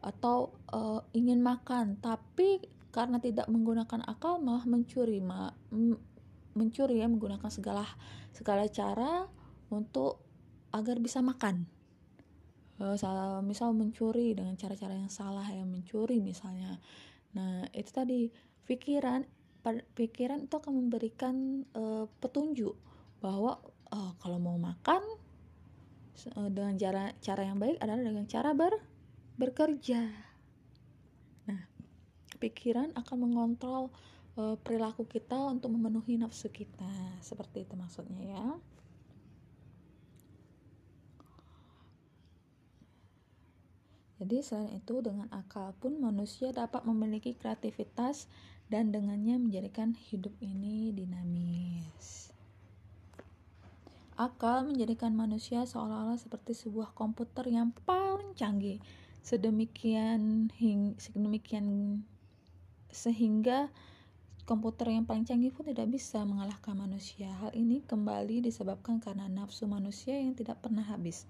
Atau 0.00 0.56
uh, 0.72 1.04
ingin 1.12 1.44
makan 1.44 2.00
tapi 2.00 2.64
karena 2.90 3.22
tidak 3.22 3.46
menggunakan 3.46 4.02
akal 4.06 4.42
malah 4.42 4.66
mencuri 4.66 5.22
ma 5.22 5.54
mencuri 6.54 6.98
ya 6.98 7.06
menggunakan 7.06 7.50
segala 7.50 7.86
segala 8.34 8.66
cara 8.66 9.30
untuk 9.70 10.18
agar 10.74 10.98
bisa 10.98 11.22
makan. 11.22 11.66
Uh, 12.80 12.96
misal 13.44 13.76
mencuri 13.76 14.32
dengan 14.32 14.56
cara-cara 14.56 14.96
yang 14.96 15.12
salah 15.12 15.44
ya 15.44 15.62
mencuri 15.68 16.16
misalnya. 16.18 16.80
Nah 17.36 17.68
itu 17.76 17.92
tadi 17.92 18.32
pikiran 18.64 19.28
pikiran 19.92 20.48
itu 20.48 20.54
akan 20.56 20.72
memberikan 20.72 21.68
uh, 21.76 22.08
petunjuk 22.24 22.72
bahwa 23.20 23.60
uh, 23.92 24.16
kalau 24.16 24.40
mau 24.40 24.56
makan 24.56 25.04
uh, 26.40 26.48
dengan 26.48 26.72
cara 26.80 27.12
cara 27.20 27.42
yang 27.44 27.60
baik 27.60 27.76
adalah 27.84 28.00
dengan 28.00 28.24
cara 28.24 28.56
ber 28.56 28.80
bekerja 29.36 30.29
pikiran 32.40 32.96
akan 32.96 33.16
mengontrol 33.28 33.92
uh, 34.40 34.56
perilaku 34.64 35.04
kita 35.04 35.36
untuk 35.36 35.70
memenuhi 35.76 36.16
nafsu 36.16 36.48
kita. 36.48 36.88
Seperti 37.20 37.68
itu 37.68 37.76
maksudnya 37.76 38.20
ya. 38.24 38.46
Jadi 44.20 44.36
selain 44.44 44.76
itu 44.76 45.00
dengan 45.00 45.32
akal 45.32 45.72
pun 45.80 45.96
manusia 45.96 46.52
dapat 46.52 46.84
memiliki 46.84 47.32
kreativitas 47.32 48.28
dan 48.68 48.92
dengannya 48.92 49.40
menjadikan 49.40 49.96
hidup 49.96 50.36
ini 50.44 50.92
dinamis. 50.92 52.28
Akal 54.20 54.68
menjadikan 54.68 55.16
manusia 55.16 55.64
seolah-olah 55.64 56.20
seperti 56.20 56.52
sebuah 56.52 56.92
komputer 56.92 57.48
yang 57.48 57.72
paling 57.88 58.36
canggih, 58.36 58.76
sedemikian 59.24 60.52
hing, 60.52 61.00
sedemikian 61.00 62.04
sehingga 62.90 63.70
komputer 64.46 64.90
yang 64.90 65.06
paling 65.06 65.22
canggih 65.22 65.54
pun 65.54 65.66
tidak 65.66 65.86
bisa 65.90 66.22
mengalahkan 66.26 66.74
manusia. 66.74 67.30
Hal 67.38 67.54
ini 67.54 67.86
kembali 67.86 68.42
disebabkan 68.42 68.98
karena 68.98 69.30
nafsu 69.30 69.70
manusia 69.70 70.18
yang 70.18 70.34
tidak 70.34 70.58
pernah 70.58 70.82
habis 70.82 71.26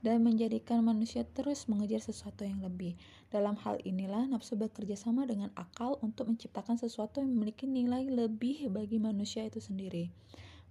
dan 0.00 0.24
menjadikan 0.24 0.80
manusia 0.80 1.28
terus 1.28 1.68
mengejar 1.68 2.00
sesuatu 2.00 2.44
yang 2.44 2.60
lebih. 2.64 2.96
Dalam 3.28 3.56
hal 3.60 3.80
inilah 3.84 4.24
nafsu 4.28 4.56
bekerja 4.56 4.96
sama 4.96 5.28
dengan 5.28 5.52
akal 5.56 6.00
untuk 6.00 6.28
menciptakan 6.28 6.80
sesuatu 6.80 7.20
yang 7.20 7.32
memiliki 7.32 7.68
nilai 7.68 8.08
lebih 8.08 8.72
bagi 8.72 8.96
manusia 8.96 9.44
itu 9.44 9.60
sendiri. 9.60 10.08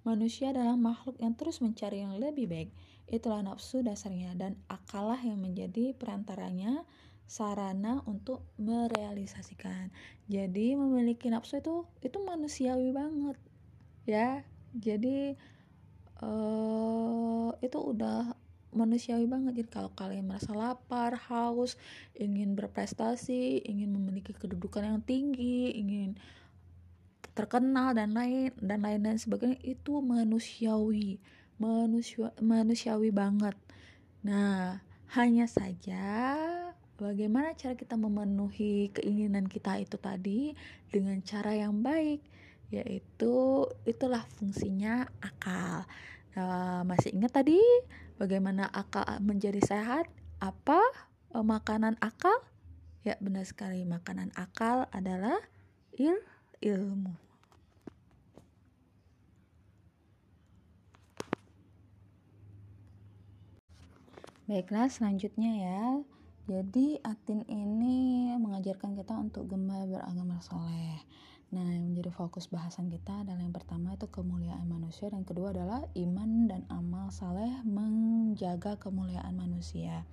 Manusia 0.02 0.56
adalah 0.56 0.80
makhluk 0.80 1.20
yang 1.20 1.36
terus 1.38 1.62
mencari 1.62 2.02
yang 2.02 2.18
lebih 2.18 2.50
baik. 2.50 2.70
Itulah 3.10 3.42
nafsu 3.42 3.82
dasarnya 3.82 4.34
dan 4.38 4.58
akallah 4.70 5.20
yang 5.22 5.42
menjadi 5.42 5.94
perantaranya 5.98 6.86
sarana 7.30 8.02
untuk 8.10 8.42
merealisasikan. 8.58 9.94
Jadi 10.26 10.74
memiliki 10.74 11.30
nafsu 11.30 11.62
itu 11.62 11.86
itu 12.02 12.18
manusiawi 12.18 12.90
banget. 12.90 13.38
Ya. 14.10 14.42
Jadi 14.74 15.38
uh, 16.26 17.54
itu 17.62 17.78
udah 17.78 18.34
manusiawi 18.70 19.26
banget 19.26 19.66
jadi 19.66 19.70
kalau 19.82 19.92
kalian 19.98 20.30
merasa 20.30 20.54
lapar 20.54 21.18
haus 21.30 21.74
ingin 22.14 22.54
berprestasi 22.54 23.66
ingin 23.66 23.90
memiliki 23.90 24.30
kedudukan 24.38 24.86
yang 24.86 25.02
tinggi 25.02 25.74
ingin 25.74 26.14
terkenal 27.34 27.98
dan 27.98 28.14
lain 28.14 28.54
dan 28.62 28.86
lain 28.86 29.02
dan 29.02 29.18
sebagainya 29.18 29.58
itu 29.66 30.06
manusiawi 30.06 31.18
manusia 31.58 32.30
manusiawi 32.38 33.10
banget 33.10 33.58
nah 34.22 34.86
hanya 35.18 35.50
saja 35.50 36.69
bagaimana 37.00 37.56
cara 37.56 37.74
kita 37.80 37.96
memenuhi 37.96 38.92
keinginan 38.92 39.48
kita 39.48 39.80
itu 39.80 39.96
tadi 39.96 40.52
dengan 40.92 41.24
cara 41.24 41.56
yang 41.56 41.80
baik 41.80 42.20
yaitu 42.70 43.66
itulah 43.88 44.22
fungsinya 44.38 45.08
akal 45.24 45.88
nah, 46.38 46.86
masih 46.86 47.16
ingat 47.16 47.34
tadi 47.34 47.58
Bagaimana 48.20 48.68
akal 48.68 49.08
menjadi 49.24 49.64
sehat? 49.64 50.04
Apa 50.44 50.84
e, 51.32 51.40
makanan 51.40 51.96
akal? 52.04 52.36
Ya, 53.08 53.16
benar 53.24 53.48
sekali. 53.48 53.88
Makanan 53.88 54.36
akal 54.36 54.92
adalah 54.92 55.40
il 55.96 56.20
ilmu. 56.60 57.16
Baiklah, 64.52 64.92
selanjutnya 64.92 65.52
ya. 65.64 65.80
Jadi 66.50 66.98
Atin 67.06 67.46
ini 67.46 68.34
mengajarkan 68.34 68.98
kita 68.98 69.14
untuk 69.22 69.46
gemar 69.54 69.86
beragama 69.86 70.42
soleh. 70.42 70.98
Nah, 71.54 71.62
yang 71.62 71.94
menjadi 71.94 72.10
fokus 72.10 72.50
bahasan 72.50 72.90
kita 72.90 73.22
adalah 73.22 73.38
yang 73.38 73.54
pertama 73.54 73.94
itu 73.94 74.10
kemuliaan 74.10 74.66
manusia 74.66 75.14
dan 75.14 75.22
kedua 75.22 75.54
adalah 75.54 75.86
iman 75.94 76.50
dan 76.50 76.66
amal 76.74 77.14
saleh 77.14 77.54
menjaga 77.70 78.82
kemuliaan 78.82 79.38
manusia. 79.38 80.10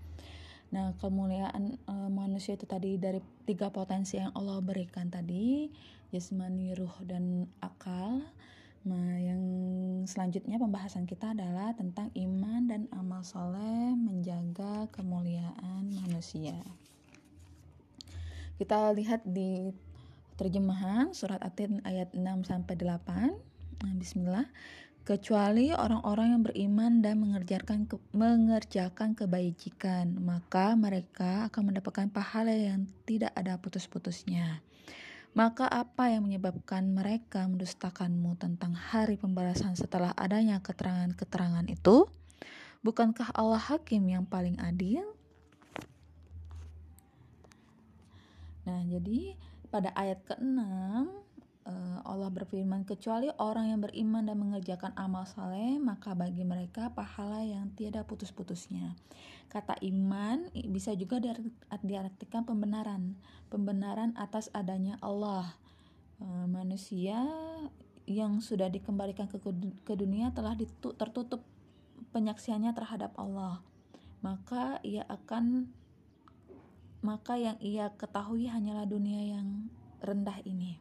Nah, 0.76 0.92
kemuliaan 1.00 1.80
e, 1.80 1.94
manusia 2.12 2.52
itu 2.52 2.68
tadi 2.68 3.00
dari 3.00 3.24
tiga 3.48 3.72
potensi 3.72 4.20
yang 4.20 4.36
Allah 4.36 4.60
berikan 4.60 5.08
tadi, 5.08 5.72
jasmani, 6.12 6.76
ruh, 6.76 7.00
dan 7.08 7.48
akal. 7.64 8.20
Nah, 8.86 9.18
yang 9.18 9.42
selanjutnya 10.06 10.62
pembahasan 10.62 11.10
kita 11.10 11.34
adalah 11.34 11.74
tentang 11.74 12.14
iman 12.14 12.70
dan 12.70 12.86
amal 12.94 13.26
soleh 13.26 13.98
menjaga 13.98 14.86
kemuliaan 14.94 15.90
manusia. 15.90 16.54
Kita 18.56 18.94
lihat 18.94 19.26
di 19.26 19.74
Terjemahan 20.36 21.16
surat 21.16 21.40
Atin 21.40 21.80
ayat 21.88 22.12
6 22.12 22.44
sampai 22.44 22.76
8. 22.76 23.32
Nah, 23.80 23.94
bismillah. 23.96 24.44
Kecuali 25.08 25.72
orang-orang 25.72 26.36
yang 26.36 26.42
beriman 26.44 26.92
dan 27.00 27.24
mengerjakan 27.24 27.88
ke, 27.88 27.96
mengerjakan 28.12 29.16
kebajikan, 29.16 30.20
maka 30.20 30.76
mereka 30.76 31.48
akan 31.48 31.72
mendapatkan 31.72 32.12
pahala 32.12 32.52
yang 32.52 32.84
tidak 33.08 33.32
ada 33.32 33.56
putus-putusnya. 33.56 34.60
Maka 35.36 35.68
apa 35.68 36.08
yang 36.08 36.24
menyebabkan 36.24 36.96
mereka 36.96 37.44
mendustakanmu 37.44 38.40
tentang 38.40 38.72
hari 38.72 39.20
pembalasan 39.20 39.76
setelah 39.76 40.16
adanya 40.16 40.64
keterangan-keterangan 40.64 41.68
itu? 41.68 42.08
Bukankah 42.80 43.36
Allah 43.36 43.60
hakim 43.60 44.08
yang 44.08 44.24
paling 44.24 44.56
adil? 44.56 45.04
Nah, 48.64 48.80
jadi 48.88 49.36
pada 49.68 49.92
ayat 49.92 50.24
ke-6 50.24 50.56
eh, 51.68 51.98
Allah 52.00 52.32
berfirman 52.32 52.88
kecuali 52.88 53.28
orang 53.36 53.76
yang 53.76 53.84
beriman 53.84 54.24
dan 54.24 54.40
mengerjakan 54.40 54.96
amal 54.96 55.28
saleh 55.28 55.76
maka 55.76 56.16
bagi 56.16 56.48
mereka 56.48 56.88
pahala 56.96 57.44
yang 57.44 57.68
tiada 57.76 58.08
putus-putusnya. 58.08 58.96
Kata 59.46 59.78
iman 59.80 60.50
bisa 60.70 60.92
juga 60.98 61.22
diartikan 61.80 62.42
pembenaran, 62.42 63.14
pembenaran 63.48 64.12
atas 64.18 64.50
adanya 64.52 64.98
Allah. 65.00 65.54
Eh, 66.18 66.46
manusia 66.48 67.20
yang 68.06 68.38
sudah 68.38 68.70
dikembalikan 68.70 69.26
ke, 69.26 69.38
ke 69.82 69.94
dunia 69.98 70.30
telah 70.30 70.54
tertutup 70.96 71.42
penyaksiannya 72.14 72.72
terhadap 72.72 73.12
Allah. 73.18 73.60
Maka 74.24 74.80
ia 74.86 75.04
akan 75.06 75.68
maka 77.04 77.38
yang 77.38 77.54
ia 77.62 77.92
ketahui 77.94 78.50
hanyalah 78.50 78.88
dunia 78.88 79.38
yang 79.38 79.70
rendah 80.02 80.42
ini. 80.42 80.80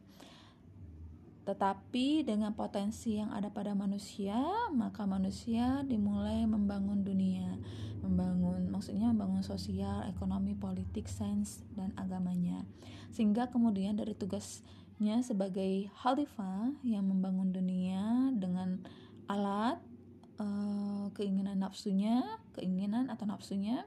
Tetapi 1.46 2.26
dengan 2.26 2.50
potensi 2.58 3.22
yang 3.22 3.30
ada 3.30 3.46
pada 3.54 3.70
manusia, 3.70 4.34
maka 4.74 5.06
manusia 5.06 5.86
dimulai 5.86 6.42
membangun 6.42 7.06
dunia, 7.06 7.54
membangun 8.02 8.66
maksudnya 8.66 9.14
membangun 9.14 9.46
sosial, 9.46 10.02
ekonomi, 10.10 10.58
politik, 10.58 11.06
sains 11.06 11.62
dan 11.78 11.94
agamanya. 11.94 12.66
Sehingga 13.14 13.46
kemudian 13.46 13.94
dari 13.94 14.18
tugasnya 14.18 15.22
sebagai 15.22 15.86
khalifah 16.02 16.74
yang 16.82 17.06
membangun 17.06 17.54
dunia 17.54 18.34
dengan 18.34 18.82
alat 19.30 19.78
uh, 20.42 21.14
keinginan 21.14 21.62
nafsunya, 21.62 22.26
keinginan 22.58 23.06
atau 23.06 23.22
nafsunya, 23.22 23.86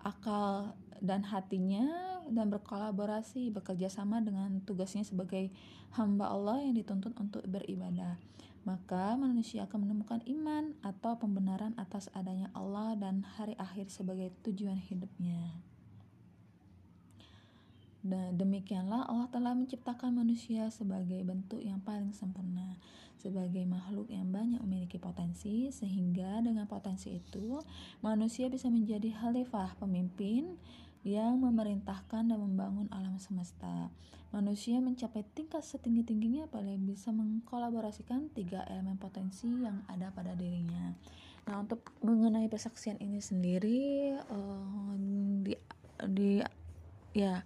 akal 0.00 0.72
dan 1.00 1.26
hatinya 1.26 1.86
dan 2.28 2.48
berkolaborasi 2.52 3.52
bekerja 3.52 3.88
sama 3.88 4.20
dengan 4.20 4.60
tugasnya 4.64 5.04
sebagai 5.04 5.52
hamba 5.94 6.30
Allah 6.30 6.60
yang 6.64 6.74
dituntut 6.76 7.12
untuk 7.20 7.44
beribadah 7.44 8.16
maka 8.64 9.12
manusia 9.20 9.68
akan 9.68 9.84
menemukan 9.84 10.24
iman 10.24 10.72
atau 10.80 11.20
pembenaran 11.20 11.76
atas 11.76 12.08
adanya 12.16 12.48
Allah 12.56 12.96
dan 12.96 13.20
hari 13.36 13.52
akhir 13.60 13.92
sebagai 13.92 14.32
tujuan 14.40 14.80
hidupnya. 14.80 15.60
Dan 18.04 18.36
demikianlah 18.36 19.08
Allah 19.08 19.28
telah 19.32 19.52
menciptakan 19.56 20.12
manusia 20.12 20.68
sebagai 20.72 21.20
bentuk 21.24 21.60
yang 21.60 21.80
paling 21.80 22.12
sempurna, 22.16 22.76
sebagai 23.24 23.64
makhluk 23.64 24.12
yang 24.12 24.28
banyak 24.28 24.60
memiliki 24.60 25.00
potensi, 25.00 25.72
sehingga 25.72 26.44
dengan 26.44 26.68
potensi 26.68 27.16
itu 27.16 27.56
manusia 28.04 28.52
bisa 28.52 28.68
menjadi 28.68 29.08
khalifah 29.16 29.80
pemimpin 29.80 30.60
yang 31.08 31.40
memerintahkan 31.40 32.28
dan 32.28 32.36
membangun 32.36 32.92
alam 32.92 33.16
semesta. 33.16 33.88
Manusia 34.28 34.82
mencapai 34.82 35.24
tingkat 35.32 35.64
setinggi-tingginya 35.64 36.50
apabila 36.50 36.76
bisa 36.80 37.14
mengkolaborasikan 37.14 38.28
tiga 38.34 38.66
elemen 38.68 39.00
potensi 39.00 39.48
yang 39.48 39.80
ada 39.88 40.12
pada 40.12 40.36
dirinya. 40.36 40.92
Nah, 41.44 41.60
untuk 41.60 41.92
mengenai 42.00 42.48
persaksian 42.48 43.00
ini 43.00 43.20
sendiri 43.20 44.16
uh, 44.16 44.92
di 45.44 45.54
di 46.08 46.40
ya 47.14 47.44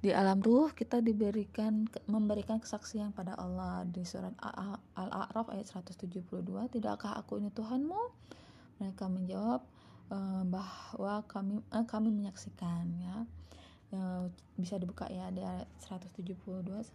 di 0.00 0.16
alam 0.16 0.40
ruh 0.40 0.72
kita 0.72 1.04
diberikan 1.04 1.84
memberikan 2.08 2.56
kesaksian 2.56 3.12
pada 3.12 3.36
Allah 3.36 3.84
di 3.84 4.00
surat 4.00 4.32
Al-A'raf 4.96 5.52
ayat 5.52 5.68
172 5.68 6.24
tidakkah 6.72 7.20
aku 7.20 7.36
ini 7.36 7.52
Tuhanmu 7.52 8.00
mereka 8.80 9.12
menjawab 9.12 9.60
uh, 10.08 10.42
bahwa 10.48 11.20
kami 11.28 11.60
uh, 11.68 11.84
kami 11.84 12.08
menyaksikan 12.08 12.88
ya 12.96 13.16
uh, 13.92 14.24
bisa 14.56 14.80
dibuka 14.80 15.04
ya 15.12 15.28
di 15.28 15.44
172 15.84 16.36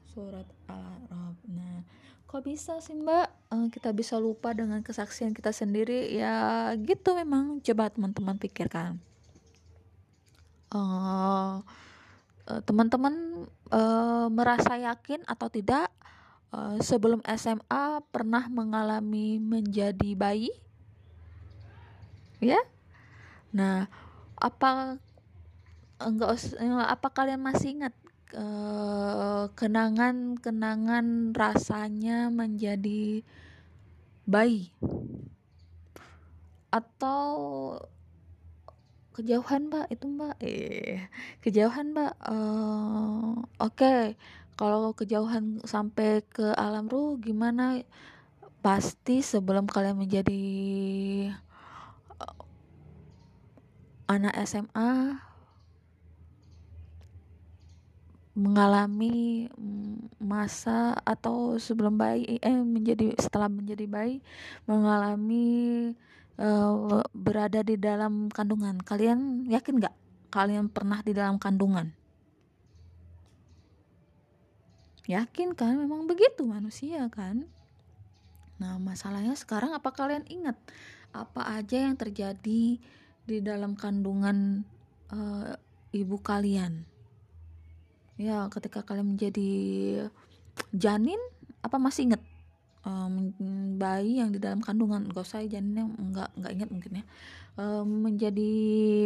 surat 0.10 0.48
Al-Araf. 0.65 1.38
Nah, 1.50 1.86
kok 2.26 2.41
bisa 2.41 2.82
sih 2.82 2.98
Mbak 2.98 3.28
uh, 3.54 3.68
kita 3.70 3.94
bisa 3.94 4.18
lupa 4.18 4.54
dengan 4.58 4.82
kesaksian 4.82 5.34
kita 5.36 5.54
sendiri? 5.54 6.10
Ya 6.13 6.74
gitu 6.80 7.13
memang. 7.13 7.62
Coba 7.62 7.91
teman-teman 7.91 8.38
pikirkan. 8.39 8.98
Uh, 10.74 11.62
teman-teman 12.46 13.46
uh, 13.74 14.30
merasa 14.30 14.78
yakin 14.78 15.26
atau 15.26 15.50
tidak 15.50 15.90
uh, 16.54 16.78
sebelum 16.78 17.26
SMA 17.26 18.06
pernah 18.14 18.46
mengalami 18.46 19.42
menjadi 19.42 20.14
bayi? 20.14 20.54
Ya? 22.38 22.62
Nah 23.50 23.90
apa 24.38 25.02
enggak 25.98 26.38
apa 26.86 27.08
kalian 27.10 27.42
masih 27.42 27.82
ingat 27.82 27.96
kenangan-kenangan 29.56 31.32
rasanya 31.34 32.30
menjadi 32.30 33.26
bayi? 34.28 34.70
Atau 36.70 37.24
kejauhan 39.15 39.71
mbak 39.71 39.88
itu 39.93 40.06
mbak. 40.12 40.36
Eh 40.43 41.08
kejauhan 41.39 41.95
mbak 41.95 42.13
uh, 42.28 43.39
oke. 43.63 43.80
Okay. 43.80 44.19
kalau 44.56 44.95
kejauhan 44.95 45.60
sampai 45.67 46.23
ke 46.28 46.51
alam 46.56 46.91
ruh 46.91 47.15
gimana? 47.19 47.80
Pasti 48.60 49.21
sebelum 49.21 49.69
kalian 49.69 49.97
menjadi 49.99 50.43
uh, 52.19 52.36
anak 54.12 54.36
SMA 54.43 55.21
mengalami 58.36 59.47
masa 60.19 60.91
atau 61.08 61.56
sebelum 61.56 61.95
bayi 61.95 62.36
eh 62.43 62.51
menjadi 62.51 63.15
setelah 63.15 63.47
menjadi 63.47 63.88
bayi 63.88 64.19
mengalami 64.67 65.95
uh, 66.39 67.04
berada 67.12 67.63
di 67.63 67.76
dalam 67.80 68.28
kandungan. 68.32 68.80
Kalian 68.82 69.48
yakin 69.48 69.80
nggak? 69.80 69.95
Kalian 70.32 70.67
pernah 70.67 71.00
di 71.00 71.15
dalam 71.15 71.39
kandungan? 71.39 71.91
Yakin 75.06 75.54
kan? 75.54 75.78
Memang 75.78 76.10
begitu 76.10 76.43
manusia 76.43 77.06
kan? 77.13 77.45
Nah, 78.58 78.80
masalahnya 78.82 79.36
sekarang 79.38 79.76
apa 79.76 79.91
kalian 79.93 80.26
ingat 80.32 80.58
apa 81.13 81.60
aja 81.60 81.78
yang 81.78 81.95
terjadi 81.95 82.80
di 83.26 83.38
dalam 83.39 83.78
kandungan 83.78 84.65
uh, 85.13 85.54
ibu 85.93 86.17
kalian? 86.19 86.88
Ya, 88.15 88.48
ketika 88.48 88.82
kalian 88.82 89.15
menjadi 89.15 89.52
janin, 90.71 91.19
apa 91.60 91.76
masih 91.78 92.10
ingat 92.12 92.24
um, 92.86 93.34
bayi 93.76 94.21
yang 94.21 94.32
di 94.32 94.39
dalam 94.39 94.62
kandungan. 94.62 95.10
Gak 95.12 95.26
usah 95.26 95.43
janinnya 95.43 95.89
nggak 95.89 96.30
nggak 96.39 96.52
ingat 96.56 96.69
mungkin 96.71 97.02
ya. 97.02 97.06
Um, 97.56 98.04
menjadi 98.04 98.52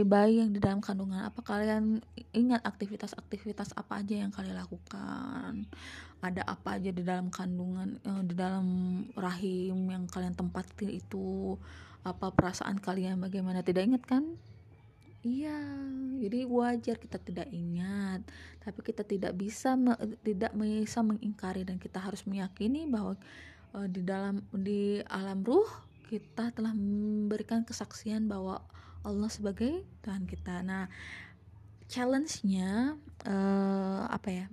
bayi 0.10 0.42
yang 0.42 0.52
di 0.52 0.60
dalam 0.60 0.82
kandungan 0.82 1.22
apa 1.22 1.46
kalian 1.46 2.02
ingat 2.34 2.66
aktivitas-aktivitas 2.66 3.78
apa 3.78 4.04
aja 4.04 4.20
yang 4.20 4.32
kalian 4.36 4.58
lakukan? 4.60 5.66
Ada 6.20 6.44
apa 6.44 6.78
aja 6.78 6.92
di 6.92 7.02
dalam 7.02 7.32
kandungan 7.32 7.98
uh, 8.04 8.24
di 8.26 8.36
dalam 8.36 8.68
rahim 9.16 9.90
yang 9.90 10.06
kalian 10.06 10.36
tempati 10.36 11.00
itu? 11.00 11.56
Apa 12.04 12.32
perasaan 12.36 12.78
kalian 12.78 13.20
bagaimana? 13.20 13.64
Tidak 13.64 13.84
ingat 13.84 14.04
kan? 14.08 14.24
Iya, 15.20 15.60
jadi 16.16 16.48
wajar 16.48 16.96
kita 16.96 17.20
tidak 17.20 17.52
ingat, 17.52 18.24
tapi 18.64 18.80
kita 18.88 19.04
tidak 19.04 19.36
bisa 19.36 19.76
tidak 20.24 20.56
bisa 20.56 21.04
mengingkari 21.04 21.68
dan 21.68 21.76
kita 21.76 22.00
harus 22.00 22.24
meyakini 22.24 22.88
bahwa 22.88 23.20
di 23.90 24.02
dalam 24.02 24.42
di 24.50 24.98
alam 25.06 25.46
ruh 25.46 25.70
kita 26.10 26.50
telah 26.50 26.74
memberikan 26.74 27.62
kesaksian 27.62 28.26
bahwa 28.26 28.66
Allah 29.06 29.30
sebagai 29.30 29.86
Tuhan 30.02 30.26
kita. 30.26 30.66
Nah, 30.66 30.90
challenge-nya 31.86 32.98
uh, 33.30 34.04
apa 34.10 34.30
ya? 34.34 34.46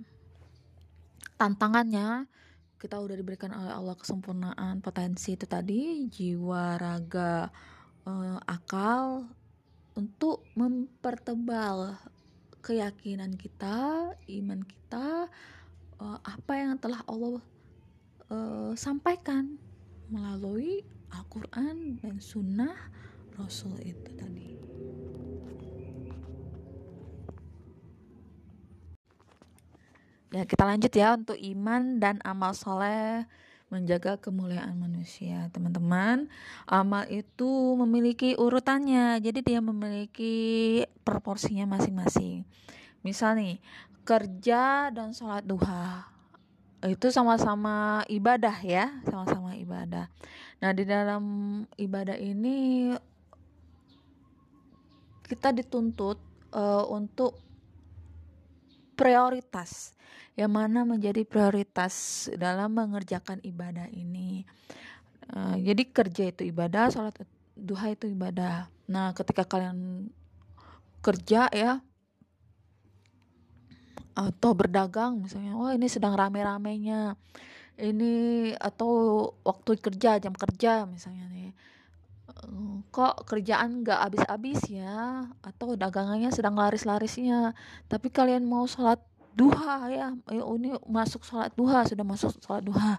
Tantangannya 1.35 2.29
kita 2.77 3.01
udah 3.01 3.17
diberikan 3.17 3.49
oleh 3.57 3.73
Allah 3.73 3.97
kesempurnaan 3.97 4.85
potensi 4.85 5.33
itu 5.33 5.49
tadi 5.49 6.05
jiwa 6.05 6.77
raga 6.77 7.49
uh, 8.05 8.37
akal 8.45 9.25
untuk 9.97 10.45
mempertebal 10.53 11.97
keyakinan 12.61 13.33
kita 13.33 14.13
iman 14.13 14.61
kita 14.61 15.25
apa 15.97 16.53
yang 16.53 16.77
telah 16.77 17.01
Allah 17.09 17.41
uh, 18.31 18.71
sampaikan 18.75 19.55
melalui 20.07 20.83
Al-Quran 21.11 21.99
dan 22.03 22.19
Sunnah 22.19 22.75
Rasul 23.35 23.75
itu 23.83 24.11
tadi. 24.15 24.47
Ya 30.35 30.43
kita 30.43 30.67
lanjut 30.67 30.91
ya 30.91 31.15
untuk 31.15 31.39
iman 31.39 32.03
dan 32.03 32.19
amal 32.27 32.51
soleh 32.51 33.23
menjaga 33.71 34.19
kemuliaan 34.19 34.75
manusia. 34.75 35.47
Teman-teman 35.55 36.27
amal 36.67 37.07
itu 37.07 37.47
memiliki 37.79 38.35
urutannya. 38.35 39.23
Jadi 39.23 39.39
dia 39.43 39.59
memiliki 39.63 40.35
proporsinya 41.07 41.79
masing-masing. 41.79 42.43
Misal 43.07 43.39
nih 43.39 43.63
kerja 44.03 44.91
dan 44.91 45.15
sholat 45.15 45.47
duha 45.47 46.16
itu 46.85 47.09
sama-sama 47.09 48.05
ibadah 48.05 48.53
ya, 48.61 49.01
sama-sama 49.09 49.57
ibadah. 49.57 50.05
Nah, 50.61 50.71
di 50.77 50.85
dalam 50.85 51.23
ibadah 51.73 52.13
ini 52.13 52.93
kita 55.25 55.49
dituntut 55.57 56.21
uh, 56.53 56.85
untuk 56.93 57.33
prioritas. 58.93 59.97
Yang 60.37 60.51
mana 60.53 60.85
menjadi 60.85 61.25
prioritas 61.25 62.29
dalam 62.37 62.77
mengerjakan 62.77 63.41
ibadah 63.41 63.89
ini. 63.89 64.45
Uh, 65.33 65.57
jadi 65.57 65.81
kerja 65.81 66.29
itu 66.29 66.45
ibadah, 66.45 66.93
sholat 66.93 67.17
duha 67.57 67.89
itu 67.89 68.05
ibadah. 68.05 68.69
Nah, 68.85 69.17
ketika 69.17 69.49
kalian 69.49 70.09
kerja 71.01 71.49
ya, 71.49 71.81
atau 74.17 74.57
berdagang 74.57 75.21
misalnya 75.21 75.53
oh 75.53 75.69
ini 75.69 75.85
sedang 75.85 76.17
rame-ramenya. 76.17 77.13
Ini 77.77 78.13
atau 78.57 78.89
waktu 79.45 79.77
kerja 79.77 80.17
jam 80.17 80.33
kerja 80.33 80.89
misalnya 80.89 81.29
nih. 81.29 81.53
Kok 82.89 83.29
kerjaan 83.29 83.85
nggak 83.85 83.99
habis-habis 84.01 84.65
ya? 84.73 85.29
Atau 85.45 85.77
dagangannya 85.77 86.33
sedang 86.33 86.57
laris-larisnya? 86.57 87.53
Tapi 87.85 88.09
kalian 88.09 88.49
mau 88.49 88.65
sholat 88.65 88.97
duha 89.37 89.85
ya? 89.93 90.17
Ini 90.33 90.81
masuk 90.89 91.21
sholat 91.21 91.53
duha 91.53 91.85
sudah 91.85 92.01
masuk 92.01 92.33
sholat 92.41 92.65
duha. 92.65 92.97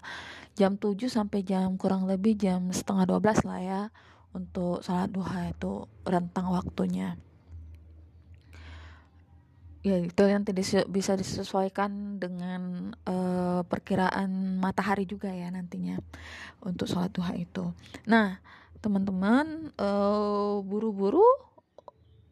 Jam 0.55 0.79
7 0.79 0.95
sampai 1.11 1.43
jam 1.43 1.75
kurang 1.75 2.07
lebih 2.07 2.39
jam 2.39 2.71
setengah 2.71 3.19
12 3.19 3.43
lah 3.43 3.59
ya 3.59 3.81
untuk 4.31 4.79
sholat 4.79 5.11
duha 5.11 5.51
itu 5.51 5.83
rentang 6.07 6.55
waktunya 6.55 7.19
ya 9.79 9.95
itu 9.95 10.23
nanti 10.27 10.51
bisa 10.91 11.15
disesuaikan 11.15 12.19
dengan 12.19 12.91
uh, 13.07 13.63
perkiraan 13.63 14.59
matahari 14.59 15.07
juga 15.07 15.31
ya 15.31 15.47
nantinya 15.47 15.95
untuk 16.59 16.87
sholat 16.91 17.15
duha 17.15 17.31
itu. 17.39 17.71
Nah 18.03 18.43
teman-teman 18.83 19.71
uh, 19.79 20.59
buru-buru 20.63 21.23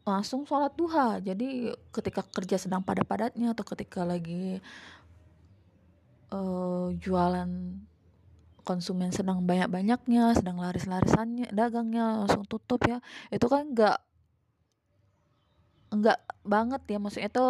langsung 0.08 0.48
sholat 0.48 0.72
duha. 0.76 1.20
Jadi 1.20 1.72
ketika 1.92 2.24
kerja 2.24 2.56
sedang 2.60 2.84
padat-padatnya 2.84 3.52
atau 3.52 3.64
ketika 3.64 4.08
lagi 4.08 4.64
uh, 6.32 6.92
jualan 7.00 7.48
konsumen 8.68 9.16
sedang 9.16 9.44
banyak-banyaknya, 9.48 10.36
sedang 10.36 10.60
laris-larisannya, 10.60 11.52
dagangnya 11.56 12.24
langsung 12.24 12.44
tutup 12.44 12.84
ya. 12.84 13.00
Itu 13.32 13.48
kan 13.48 13.72
nggak 13.72 14.00
enggak 15.94 16.20
banget 16.44 16.82
ya 16.88 16.98
maksudnya 17.00 17.30
itu 17.32 17.48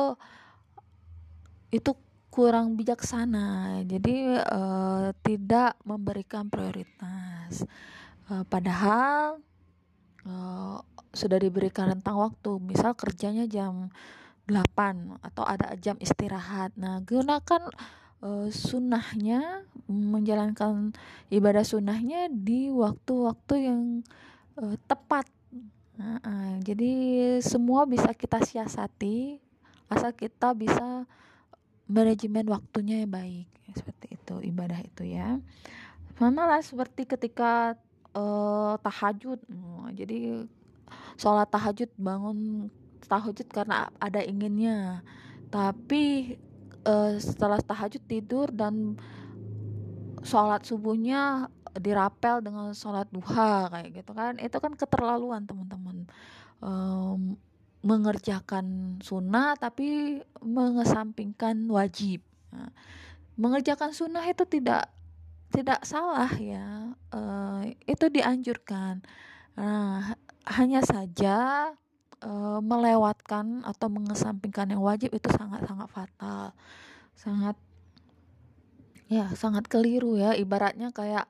itu 1.74 1.92
kurang 2.38 2.78
bijaksana. 2.78 3.82
Jadi 3.90 4.38
uh, 4.38 5.10
tidak 5.26 5.74
memberikan 5.82 6.54
prioritas. 6.54 7.66
Uh, 8.30 8.46
padahal 8.46 9.42
uh, 10.28 10.78
sudah 11.18 11.42
diberikan 11.42 11.90
rentang 11.90 12.22
waktu. 12.22 12.62
Misal 12.62 12.94
kerjanya 12.94 13.50
jam 13.50 13.90
8 14.46 15.18
atau 15.26 15.44
ada 15.50 15.74
jam 15.82 15.98
istirahat. 15.98 16.78
Nah 16.78 17.02
gunakan 17.02 17.74
uh, 18.22 18.48
sunnahnya 18.54 19.66
menjalankan 19.90 20.94
ibadah 21.34 21.66
sunnahnya 21.66 22.30
di 22.30 22.70
waktu-waktu 22.70 23.54
yang 23.66 23.82
uh, 24.62 24.78
tepat 24.86 25.26
Nah, 25.98 26.22
uh, 26.22 26.56
jadi 26.62 26.92
semua 27.42 27.90
bisa 27.90 28.14
kita 28.14 28.38
siasati 28.46 29.42
asal 29.90 30.14
kita 30.14 30.54
bisa 30.54 31.10
manajemen 31.90 32.46
waktunya 32.52 33.02
yang 33.02 33.12
baik 33.12 33.48
seperti 33.74 34.14
itu 34.14 34.36
ibadah 34.46 34.80
itu 34.84 35.04
ya. 35.10 35.42
Mana 36.22 36.46
lah 36.46 36.62
seperti 36.62 37.10
ketika 37.10 37.74
uh, 38.14 38.78
tahajud. 38.82 39.42
Uh, 39.50 39.90
jadi 39.94 40.46
sholat 41.18 41.50
tahajud 41.50 41.90
bangun 41.98 42.70
tahajud 43.06 43.48
karena 43.50 43.90
ada 43.98 44.22
inginnya. 44.22 45.02
Tapi 45.50 46.36
uh, 46.86 47.18
setelah 47.18 47.58
tahajud 47.62 48.04
tidur 48.06 48.54
dan 48.54 49.00
sholat 50.28 50.68
subuhnya 50.68 51.48
dirapel 51.80 52.44
dengan 52.44 52.76
sholat 52.76 53.08
duha 53.08 53.72
kayak 53.72 54.04
gitu 54.04 54.12
kan. 54.12 54.36
Itu 54.38 54.60
kan 54.60 54.76
keterlaluan 54.76 55.48
teman-teman. 55.48 56.04
Um, 56.60 57.40
mengerjakan 57.86 59.00
sunnah 59.00 59.56
tapi 59.56 60.20
mengesampingkan 60.44 61.56
wajib. 61.72 62.20
Nah, 62.52 62.74
mengerjakan 63.40 63.96
sunnah 63.96 64.28
itu 64.28 64.44
tidak 64.44 64.92
tidak 65.56 65.80
salah 65.88 66.30
ya. 66.36 66.92
Uh, 67.16 67.72
itu 67.88 68.12
dianjurkan. 68.12 69.00
Nah 69.56 70.20
hanya 70.48 70.84
saja 70.84 71.72
uh, 72.24 72.60
melewatkan 72.64 73.62
atau 73.68 73.88
mengesampingkan 73.92 74.74
yang 74.74 74.82
wajib 74.82 75.14
itu 75.14 75.28
sangat 75.34 75.68
sangat 75.68 75.88
fatal 75.92 76.56
sangat 77.18 77.58
ya 79.08 79.32
sangat 79.36 79.68
keliru 79.72 80.20
ya 80.20 80.36
ibaratnya 80.36 80.92
kayak 80.92 81.26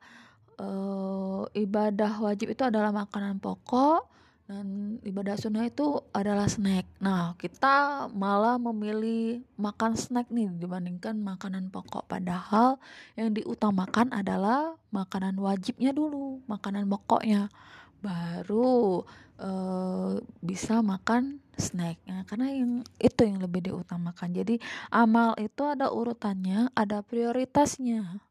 uh, 0.58 1.46
ibadah 1.54 2.18
wajib 2.18 2.50
itu 2.52 2.62
adalah 2.66 2.90
makanan 2.90 3.38
pokok 3.38 4.18
dan 4.48 4.96
ibadah 5.04 5.36
sunnah 5.36 5.68
itu 5.68 6.00
adalah 6.16 6.48
snack. 6.48 6.88
Nah, 7.04 7.36
kita 7.36 8.08
malah 8.16 8.56
memilih 8.56 9.44
makan 9.60 9.92
snack 9.92 10.32
nih 10.32 10.48
dibandingkan 10.56 11.20
makanan 11.20 11.68
pokok. 11.68 12.08
Padahal 12.08 12.80
yang 13.12 13.36
diutamakan 13.36 14.08
adalah 14.08 14.72
makanan 14.88 15.36
wajibnya 15.36 15.92
dulu, 15.92 16.40
makanan 16.48 16.88
pokoknya. 16.88 17.52
Baru 17.98 19.02
uh, 19.42 20.18
bisa 20.42 20.82
makan 20.82 21.42
snack. 21.58 21.98
Nah, 22.06 22.22
karena 22.26 22.54
yang 22.54 22.86
itu 23.02 23.20
yang 23.26 23.42
lebih 23.42 23.70
diutamakan. 23.70 24.30
Jadi 24.34 24.62
amal 24.94 25.34
itu 25.38 25.62
ada 25.66 25.90
urutannya, 25.90 26.70
ada 26.74 27.02
prioritasnya. 27.02 28.22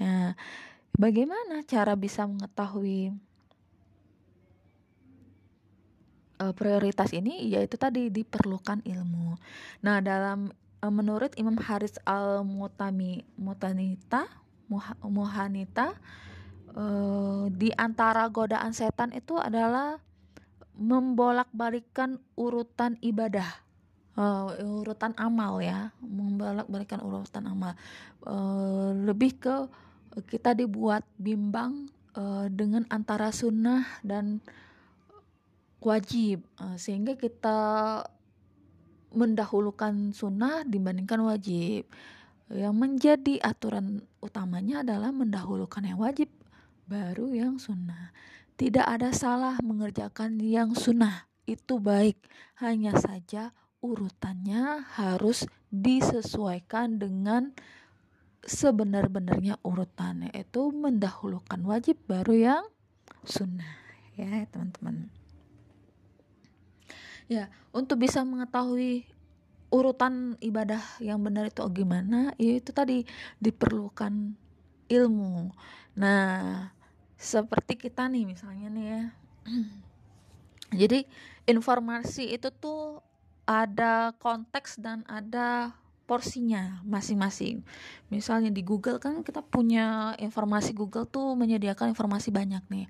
Nah, 0.00 0.32
bagaimana 0.96 1.60
cara 1.68 1.92
bisa 1.92 2.24
mengetahui 2.24 3.12
uh, 6.40 6.52
prioritas 6.56 7.12
ini 7.12 7.52
yaitu 7.52 7.76
tadi 7.76 8.08
diperlukan 8.08 8.80
ilmu. 8.80 9.36
Nah, 9.84 10.00
dalam 10.00 10.48
uh, 10.80 10.92
menurut 10.92 11.36
Imam 11.36 11.60
Haris 11.60 12.00
Al-Mutami 12.08 13.28
Mutanita 13.36 14.26
Muhanita 15.02 15.98
uh, 16.74 17.46
di 17.50 17.70
antara 17.74 18.26
godaan 18.30 18.74
setan 18.74 19.10
itu 19.14 19.38
adalah 19.38 19.98
membolak-balikan 20.78 22.16
urutan 22.38 22.96
ibadah. 23.04 23.48
Uh, 24.18 24.82
urutan 24.84 25.14
amal 25.16 25.62
ya, 25.62 25.94
membolak-balikan 26.02 27.00
urutan 27.00 27.46
amal. 27.46 27.72
Uh, 28.26 28.92
lebih 29.06 29.38
ke 29.38 29.56
kita 30.26 30.52
dibuat 30.52 31.06
bimbang 31.16 31.86
uh, 32.18 32.50
dengan 32.50 32.82
antara 32.90 33.30
sunnah 33.30 33.86
dan 34.02 34.42
wajib 35.80 36.44
uh, 36.60 36.76
sehingga 36.76 37.16
kita 37.16 37.58
mendahulukan 39.10 40.14
sunnah 40.14 40.62
dibandingkan 40.66 41.22
wajib 41.24 41.88
yang 42.50 42.74
menjadi 42.74 43.38
aturan 43.42 44.02
utamanya 44.18 44.82
adalah 44.82 45.14
mendahulukan 45.14 45.82
yang 45.86 46.02
wajib 46.02 46.26
baru 46.90 47.30
yang 47.30 47.62
sunnah. 47.62 48.10
Tidak 48.58 48.82
ada 48.82 49.14
salah 49.14 49.54
mengerjakan 49.62 50.42
yang 50.42 50.74
sunnah. 50.74 51.30
Itu 51.46 51.78
baik. 51.78 52.18
Hanya 52.58 52.98
saja 52.98 53.54
urutannya 53.78 54.82
harus 54.98 55.46
disesuaikan 55.70 56.98
dengan 56.98 57.54
sebenar-benarnya 58.42 59.62
urutannya 59.62 60.34
itu 60.34 60.74
mendahulukan 60.74 61.62
wajib 61.62 61.96
baru 62.10 62.34
yang 62.34 62.64
sunnah. 63.22 63.78
Ya 64.18 64.44
teman-teman. 64.50 65.08
Ya, 67.30 67.46
untuk 67.70 68.02
bisa 68.02 68.26
mengetahui 68.26 69.06
urutan 69.70 70.34
ibadah 70.42 70.82
yang 70.98 71.22
benar 71.22 71.46
itu 71.46 71.62
gimana, 71.70 72.34
ya 72.34 72.58
itu 72.58 72.74
tadi 72.74 73.06
diperlukan 73.38 74.34
ilmu. 74.90 75.54
Nah, 75.94 76.74
seperti 77.20 77.76
kita 77.76 78.08
nih 78.08 78.24
misalnya 78.24 78.68
nih 78.72 78.86
ya. 78.88 79.02
Jadi 80.80 81.04
informasi 81.44 82.32
itu 82.32 82.48
tuh 82.48 83.04
ada 83.44 84.16
konteks 84.16 84.80
dan 84.80 85.04
ada 85.04 85.76
porsinya 86.08 86.82
masing-masing. 86.82 87.62
Misalnya 88.10 88.50
di 88.50 88.64
Google 88.66 88.98
kan 88.98 89.22
kita 89.22 89.44
punya 89.44 90.16
informasi 90.18 90.74
Google 90.74 91.06
tuh 91.06 91.36
menyediakan 91.36 91.92
informasi 91.92 92.32
banyak 92.32 92.64
nih. 92.72 92.86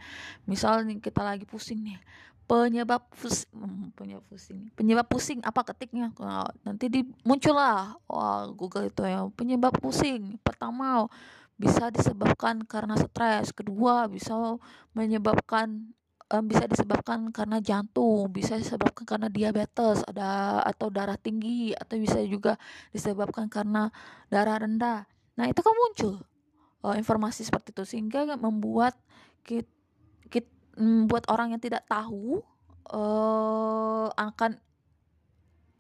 Misalnya 0.47 0.97
kita 1.03 1.21
lagi 1.27 1.45
pusing 1.45 1.83
nih 1.85 2.01
penyebab 2.51 3.07
pusing 3.15 3.47
hmm, 3.55 3.95
penyebab 3.95 4.27
pusing 4.27 4.59
penyebab 4.75 5.07
pusing 5.07 5.39
apa 5.47 5.63
ketiknya 5.71 6.11
nah, 6.19 6.51
nanti 6.67 6.91
di 6.91 7.07
muncullah 7.23 7.95
wah 8.11 8.51
Google 8.51 8.91
itu 8.91 9.07
ya 9.07 9.31
penyebab 9.39 9.71
pusing 9.79 10.35
pertama 10.43 11.07
bisa 11.61 11.93
disebabkan 11.93 12.65
karena 12.65 12.97
stres 12.97 13.53
kedua 13.53 14.09
bisa 14.09 14.33
menyebabkan 14.97 15.93
um, 16.33 16.45
bisa 16.49 16.65
disebabkan 16.65 17.29
karena 17.37 17.61
jantung 17.61 18.33
bisa 18.33 18.57
disebabkan 18.57 19.05
karena 19.05 19.29
diabetes 19.29 20.01
ada 20.09 20.65
atau 20.65 20.89
darah 20.89 21.21
tinggi 21.21 21.77
atau 21.77 22.01
bisa 22.01 22.25
juga 22.25 22.57
disebabkan 22.97 23.53
karena 23.53 23.93
darah 24.33 24.65
rendah. 24.65 25.05
Nah 25.37 25.47
itu 25.53 25.61
kan 25.61 25.75
muncul 25.77 26.25
uh, 26.81 26.97
informasi 26.97 27.45
seperti 27.45 27.77
itu. 27.77 27.85
Sehingga 27.85 28.25
membuat 28.41 28.97
kita 29.45 29.69
membuat 30.81 31.29
orang 31.29 31.53
yang 31.53 31.61
tidak 31.61 31.85
tahu 31.85 32.41
uh, 32.89 34.09
akan 34.17 34.57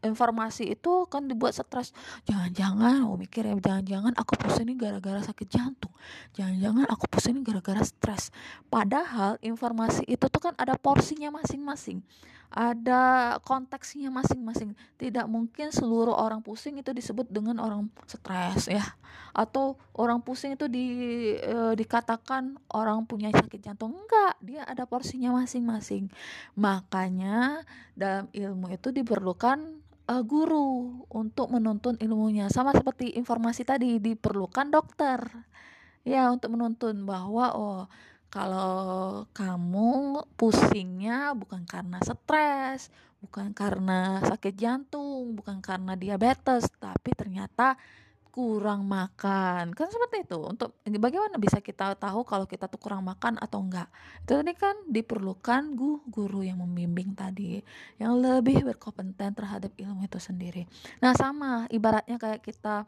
informasi 0.00 0.72
itu 0.72 1.04
kan 1.06 1.28
dibuat 1.28 1.52
stres. 1.56 1.92
Jangan-jangan 2.24 3.04
oh 3.04 3.16
mikir 3.20 3.44
ya 3.44 3.56
jangan-jangan 3.56 4.16
aku 4.16 4.32
pusing 4.40 4.68
ini 4.68 4.74
gara-gara 4.80 5.20
sakit 5.20 5.48
jantung. 5.48 5.92
Jangan-jangan 6.36 6.88
aku 6.88 7.04
pusing 7.08 7.40
ini 7.40 7.42
gara-gara 7.44 7.84
stres. 7.84 8.32
Padahal 8.72 9.36
informasi 9.44 10.08
itu 10.08 10.26
tuh 10.28 10.40
kan 10.40 10.54
ada 10.56 10.76
porsinya 10.80 11.28
masing-masing. 11.32 12.00
Ada 12.50 13.38
konteksnya 13.46 14.10
masing-masing. 14.10 14.74
Tidak 14.98 15.30
mungkin 15.30 15.70
seluruh 15.70 16.18
orang 16.18 16.42
pusing 16.42 16.82
itu 16.82 16.90
disebut 16.90 17.30
dengan 17.30 17.62
orang 17.62 17.86
stres 18.10 18.66
ya. 18.66 18.82
Atau 19.30 19.78
orang 19.94 20.18
pusing 20.18 20.58
itu 20.58 20.66
di 20.66 20.86
e, 21.38 21.78
dikatakan 21.78 22.58
orang 22.74 23.06
punya 23.06 23.30
sakit 23.30 23.62
jantung. 23.62 23.94
Enggak 23.94 24.34
dia 24.42 24.66
ada 24.66 24.82
porsinya 24.82 25.30
masing-masing. 25.30 26.10
Makanya 26.58 27.62
dalam 27.94 28.26
ilmu 28.34 28.74
itu 28.74 28.90
diperlukan 28.90 29.78
uh, 30.10 30.22
guru 30.26 31.06
untuk 31.06 31.54
menuntun 31.54 31.94
ilmunya. 32.02 32.50
Sama 32.50 32.74
seperti 32.74 33.14
informasi 33.14 33.62
tadi 33.62 34.02
diperlukan 34.02 34.68
dokter. 34.74 35.22
Ya, 36.02 36.32
untuk 36.34 36.58
menuntun 36.58 37.06
bahwa 37.06 37.54
oh 37.54 37.80
kalau 38.30 39.26
kamu 39.34 40.22
pusingnya 40.34 41.34
bukan 41.34 41.66
karena 41.66 41.98
stres, 42.02 42.90
bukan 43.22 43.52
karena 43.54 44.22
sakit 44.22 44.54
jantung, 44.54 45.34
bukan 45.34 45.58
karena 45.62 45.94
diabetes, 45.98 46.70
tapi 46.78 47.10
ternyata 47.14 47.74
kurang 48.30 48.86
makan. 48.86 49.74
Kan 49.74 49.90
seperti 49.90 50.22
itu. 50.22 50.38
Untuk 50.38 50.78
bagaimana 50.86 51.36
bisa 51.36 51.58
kita 51.58 51.98
tahu 51.98 52.22
kalau 52.22 52.46
kita 52.46 52.70
tuh 52.70 52.78
kurang 52.78 53.02
makan 53.02 53.36
atau 53.42 53.60
enggak? 53.60 53.90
Itu 54.22 54.38
tadi 54.40 54.54
kan 54.54 54.74
diperlukan 54.86 55.74
gu 55.74 56.06
guru 56.06 56.46
yang 56.46 56.62
membimbing 56.62 57.12
tadi 57.18 57.58
yang 57.98 58.16
lebih 58.22 58.62
berkompeten 58.62 59.34
terhadap 59.34 59.74
ilmu 59.74 60.06
itu 60.06 60.22
sendiri. 60.22 60.64
Nah 61.02 61.12
sama 61.18 61.66
ibaratnya 61.68 62.16
kayak 62.16 62.40
kita 62.46 62.86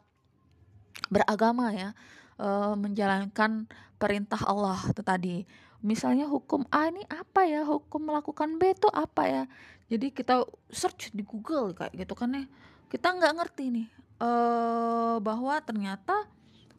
beragama 1.11 1.75
ya 1.75 1.91
e, 2.39 2.47
menjalankan 2.79 3.67
perintah 3.99 4.39
Allah 4.47 4.79
itu 4.89 5.03
tadi. 5.03 5.37
Misalnya 5.83 6.31
hukum 6.31 6.63
A 6.71 6.87
ini 6.87 7.03
apa 7.11 7.43
ya? 7.43 7.67
Hukum 7.67 8.07
melakukan 8.07 8.55
B 8.55 8.71
itu 8.71 8.87
apa 8.87 9.27
ya? 9.27 9.43
Jadi 9.91 10.15
kita 10.15 10.47
search 10.71 11.11
di 11.11 11.27
Google 11.27 11.75
kayak 11.75 11.91
gitu 11.91 12.15
kan 12.15 12.31
ya. 12.31 12.47
Kita 12.87 13.11
nggak 13.11 13.35
ngerti 13.35 13.65
nih 13.67 14.02
uh, 14.19 15.17
bahwa 15.23 15.55
ternyata 15.63 16.27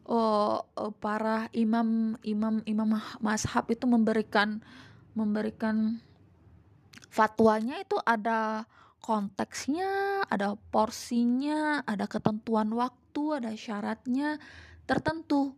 uh, 0.07 0.61
para 1.01 1.49
imam 1.51 2.19
imam 2.21 2.61
imam 2.63 2.89
mazhab 3.19 3.65
itu 3.71 3.83
memberikan 3.89 4.61
memberikan 5.15 5.99
fatwanya 7.09 7.79
itu 7.79 7.95
ada 8.03 8.67
konteksnya, 8.99 10.25
ada 10.27 10.57
porsinya, 10.73 11.85
ada 11.85 12.09
ketentuan 12.09 12.73
waktu, 12.73 13.37
ada 13.39 13.53
syaratnya 13.55 14.41
tertentu. 14.89 15.55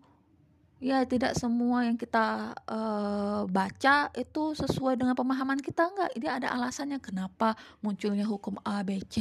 ya 0.77 1.01
tidak 1.09 1.33
semua 1.33 1.89
yang 1.89 1.97
kita 1.97 2.53
uh, 2.69 3.49
baca 3.49 4.13
itu 4.13 4.43
sesuai 4.53 4.93
dengan 4.93 5.17
pemahaman 5.17 5.57
kita 5.57 5.89
enggak 5.89 6.11
ini 6.13 6.27
ada 6.29 6.53
alasannya 6.53 7.01
kenapa 7.01 7.57
munculnya 7.81 8.29
hukum 8.29 8.61
A 8.61 8.85
B 8.85 9.01
C 9.09 9.17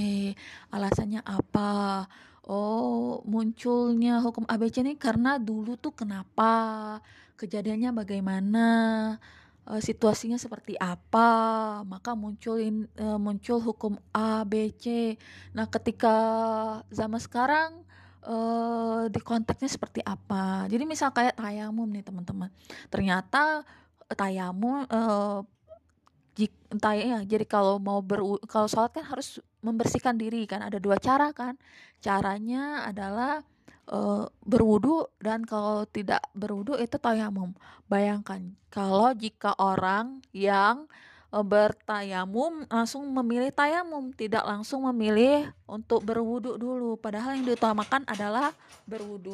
alasannya 0.68 1.24
apa 1.24 2.04
oh 2.46 3.20
munculnya 3.26 4.22
hukum 4.22 4.46
A 4.46 4.54
B 4.54 4.70
C 4.70 4.80
ini 4.86 4.94
karena 4.94 5.36
dulu 5.36 5.74
tuh 5.74 5.90
kenapa 5.92 6.98
kejadiannya 7.34 7.90
bagaimana 7.90 8.66
uh, 9.66 9.82
situasinya 9.82 10.38
seperti 10.38 10.78
apa 10.78 11.82
maka 11.82 12.14
munculin 12.14 12.86
uh, 13.02 13.18
muncul 13.18 13.58
hukum 13.58 13.98
A 14.14 14.46
B 14.46 14.70
C 14.78 15.18
nah 15.52 15.66
ketika 15.66 16.16
zaman 16.94 17.18
sekarang 17.18 17.82
uh, 18.26 19.06
di 19.06 19.20
konteksnya 19.22 19.70
seperti 19.70 20.02
apa. 20.02 20.66
Jadi 20.66 20.82
misal 20.84 21.14
kayak 21.14 21.38
tayamum 21.38 21.86
nih 21.88 22.04
teman-teman. 22.04 22.50
Ternyata 22.90 23.62
tayamum 24.14 24.86
ya, 26.82 27.22
jadi 27.24 27.44
kalau 27.48 27.80
mau 27.80 28.00
ber 28.04 28.22
kalau 28.46 28.68
sholat 28.70 28.92
kan 28.92 29.04
harus 29.06 29.38
membersihkan 29.64 30.16
diri 30.18 30.44
kan. 30.44 30.62
Ada 30.64 30.78
dua 30.78 30.96
cara 31.00 31.32
kan. 31.32 31.56
Caranya 32.00 32.86
adalah 32.86 33.42
uh, 33.90 34.26
berwudu 34.44 35.06
dan 35.22 35.46
kalau 35.46 35.86
tidak 35.88 36.22
berwudu 36.36 36.76
itu 36.78 36.98
tayamum 36.98 37.54
bayangkan 37.86 38.52
kalau 38.68 39.14
jika 39.14 39.54
orang 39.56 40.20
yang 40.34 40.90
Eh, 41.36 41.42
bertayamum 41.42 42.70
langsung 42.70 43.02
memilih 43.10 43.50
tayamum 43.50 44.14
tidak 44.14 44.46
langsung 44.46 44.86
memilih 44.88 45.50
untuk 45.66 46.06
berwudu 46.06 46.54
dulu. 46.54 46.94
Padahal 46.96 47.34
yang 47.34 47.44
diutamakan 47.50 48.06
adalah 48.06 48.54
berwudu 48.86 49.20